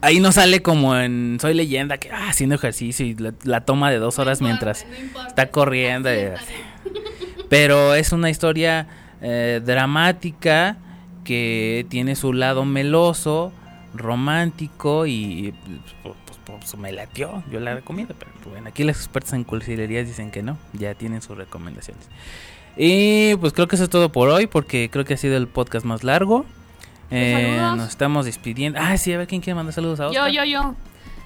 Ahí 0.00 0.20
no 0.20 0.32
sale 0.32 0.60
como 0.60 0.96
en 0.96 1.38
Soy 1.40 1.54
Leyenda, 1.54 1.96
que 1.96 2.10
ah, 2.10 2.28
haciendo 2.28 2.56
ejercicio 2.56 3.06
y 3.06 3.14
la, 3.14 3.32
la 3.44 3.62
toma 3.62 3.90
de 3.90 3.98
dos 3.98 4.18
horas 4.18 4.40
no 4.42 4.48
mientras 4.48 4.82
importa, 4.82 4.98
no 5.00 5.06
importa. 5.06 5.28
está 5.28 5.50
corriendo. 5.50 6.08
Así. 6.10 6.18
bien. 6.18 6.34
Pero 7.48 7.94
es 7.94 8.12
una 8.12 8.30
historia 8.30 8.86
eh, 9.22 9.62
dramática 9.64 10.76
que 11.24 11.86
tiene 11.88 12.14
su 12.16 12.32
lado 12.32 12.64
meloso, 12.64 13.52
romántico 13.94 15.06
y 15.06 15.54
pues, 16.02 16.14
pues, 16.26 16.38
pues, 16.44 16.76
me 16.76 16.92
latió. 16.92 17.42
Yo 17.50 17.60
la 17.60 17.74
recomiendo, 17.74 18.14
pero 18.18 18.30
pues, 18.42 18.46
bueno, 18.50 18.68
aquí 18.68 18.84
los 18.84 18.96
expertos 18.96 19.32
en 19.32 19.44
cursilerías 19.44 20.06
dicen 20.06 20.30
que 20.30 20.42
no, 20.42 20.58
ya 20.74 20.94
tienen 20.94 21.22
sus 21.22 21.36
recomendaciones. 21.36 22.06
Y 22.76 23.36
pues 23.36 23.52
creo 23.52 23.68
que 23.68 23.76
eso 23.76 23.84
es 23.84 23.90
todo 23.90 24.10
por 24.10 24.28
hoy 24.28 24.46
porque 24.46 24.90
creo 24.90 25.04
que 25.04 25.14
ha 25.14 25.16
sido 25.16 25.36
el 25.36 25.46
podcast 25.46 25.86
más 25.86 26.04
largo. 26.04 26.44
Eh, 27.16 27.56
nos 27.76 27.88
estamos 27.90 28.26
despidiendo. 28.26 28.78
Ah, 28.82 28.96
sí, 28.96 29.12
a 29.12 29.18
ver 29.18 29.26
quién 29.26 29.40
quiere 29.40 29.54
mandar 29.54 29.72
saludos 29.72 30.00
a 30.00 30.04
Yo, 30.04 30.08
Oscar. 30.10 30.32
yo, 30.32 30.44
yo. 30.44 30.74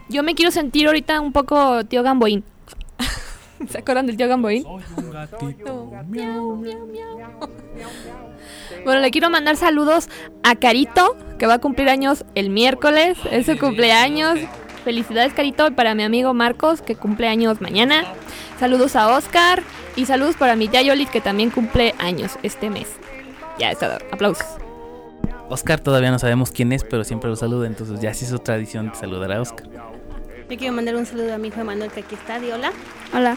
Yo 0.09 0.23
me 0.23 0.35
quiero 0.35 0.51
sentir 0.51 0.87
ahorita 0.87 1.21
un 1.21 1.33
poco 1.33 1.85
tío 1.85 2.03
Gamboín. 2.03 2.45
¿Se 3.69 3.79
acuerdan 3.79 4.07
del 4.07 4.17
tío 4.17 4.29
Gamboín? 4.29 4.65
Miau, 6.09 6.57
miau, 6.57 6.87
miau. 6.87 7.41
Bueno, 8.85 9.01
le 9.01 9.11
quiero 9.11 9.31
mandar 9.31 9.57
saludos 9.57 10.09
a 10.43 10.55
Carito, 10.57 11.17
que 11.39 11.47
va 11.47 11.55
a 11.55 11.59
cumplir 11.59 11.89
años 11.89 12.25
el 12.35 12.51
miércoles. 12.51 13.19
Es 13.31 13.47
su 13.47 13.59
cumpleaños. 13.59 14.39
Felicidades, 14.85 15.33
Carito. 15.35 15.67
Y 15.67 15.71
para 15.73 15.95
mi 15.95 16.03
amigo 16.03 16.33
Marcos, 16.35 16.81
que 16.83 16.97
cumple 16.97 17.29
años 17.29 17.61
mañana. 17.61 18.05
Saludos 18.59 18.97
a 18.97 19.09
Oscar. 19.09 19.63
Y 19.97 20.07
saludos 20.07 20.37
para 20.37 20.55
mi 20.57 20.69
tía 20.69 20.83
Yolit, 20.83 21.09
que 21.09 21.21
también 21.21 21.51
cumple 21.51 21.95
años 21.99 22.39
este 22.43 22.71
mes. 22.71 22.89
Ya 23.59 23.73
está. 23.73 23.99
Aplausos. 24.13 24.47
Oscar 25.49 25.81
todavía 25.81 26.11
no 26.11 26.19
sabemos 26.19 26.51
quién 26.51 26.73
es, 26.73 26.85
pero 26.85 27.05
siempre 27.05 27.31
lo 27.31 27.37
saluda, 27.37 27.67
entonces 27.67 28.01
ya 28.01 28.13
se 28.15 28.27
hizo 28.27 28.39
tradición 28.39 28.91
de 28.91 28.95
saludar 28.95 29.33
a 29.33 29.41
Oscar. 29.41 29.67
Yo 30.49 30.57
quiero 30.57 30.75
mandar 30.75 30.97
un 30.97 31.07
saludo 31.07 31.35
a 31.35 31.39
mi 31.39 31.49
hijo 31.49 31.61
Emanuel, 31.61 31.91
que 31.91 32.01
aquí 32.01 32.15
está, 32.15 32.39
di 32.39 32.51
hola. 32.51 32.73
Hola. 33.15 33.37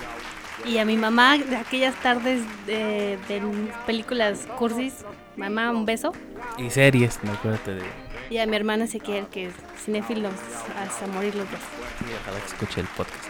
Y 0.66 0.78
a 0.78 0.86
mi 0.86 0.96
mamá 0.96 1.38
de 1.38 1.56
aquellas 1.56 1.96
tardes 2.02 2.42
de, 2.68 3.18
de 3.28 3.42
películas 3.86 4.48
cursis. 4.58 5.06
Mamá, 5.36 5.72
un 5.72 5.86
beso. 5.86 6.12
Y 6.58 6.70
series, 6.70 7.20
no 7.24 7.32
acuérdate 7.32 7.76
de... 7.76 7.84
Y 8.30 8.38
a 8.38 8.46
mi 8.46 8.56
hermano 8.56 8.84
Ezequiel, 8.84 9.26
que 9.28 9.48
es 9.48 9.54
cinéfilo 9.84 10.30
hasta 10.30 11.08
morir 11.08 11.36
los 11.36 11.50
dos. 11.50 11.60
Sí, 12.00 12.06
ojalá 12.22 12.40
que 12.40 12.48
escuche 12.48 12.82
el 12.82 12.88
podcast. 12.88 13.26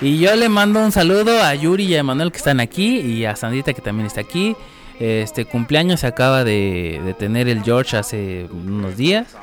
Y 0.00 0.18
yo 0.18 0.34
le 0.34 0.48
mando 0.48 0.80
un 0.80 0.90
saludo 0.90 1.42
a 1.42 1.54
Yuri 1.54 1.84
y 1.84 1.96
a 1.96 2.02
Manuel 2.02 2.32
que 2.32 2.38
están 2.38 2.58
aquí 2.58 3.00
y 3.00 3.24
a 3.24 3.36
Sandrita 3.36 3.72
que 3.72 3.82
también 3.82 4.06
está 4.06 4.20
aquí. 4.20 4.56
Este 5.00 5.44
cumpleaños 5.44 6.00
se 6.00 6.06
acaba 6.06 6.44
de, 6.44 7.00
de 7.04 7.14
tener 7.14 7.48
el 7.48 7.62
George 7.62 7.96
hace 7.96 8.48
unos 8.50 8.96
días. 8.96 9.36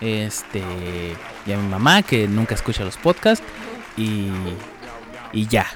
Este 0.00 0.62
y 1.46 1.52
a 1.52 1.56
mi 1.56 1.68
mamá 1.68 2.02
que 2.02 2.28
nunca 2.28 2.54
escucha 2.54 2.84
los 2.84 2.96
podcasts 2.96 3.44
y 3.96 4.28
y 5.32 5.46
ya. 5.46 5.66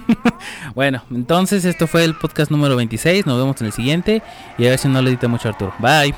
bueno, 0.74 1.02
entonces 1.10 1.64
esto 1.64 1.86
fue 1.86 2.04
el 2.04 2.14
podcast 2.14 2.50
número 2.50 2.76
26. 2.76 3.26
Nos 3.26 3.38
vemos 3.38 3.60
en 3.60 3.66
el 3.66 3.72
siguiente 3.72 4.22
y 4.58 4.66
a 4.66 4.70
ver 4.70 4.78
si 4.78 4.88
no 4.88 5.00
le 5.02 5.10
edita 5.10 5.28
mucho 5.28 5.48
Arturo. 5.48 5.74
Bye. 5.78 6.14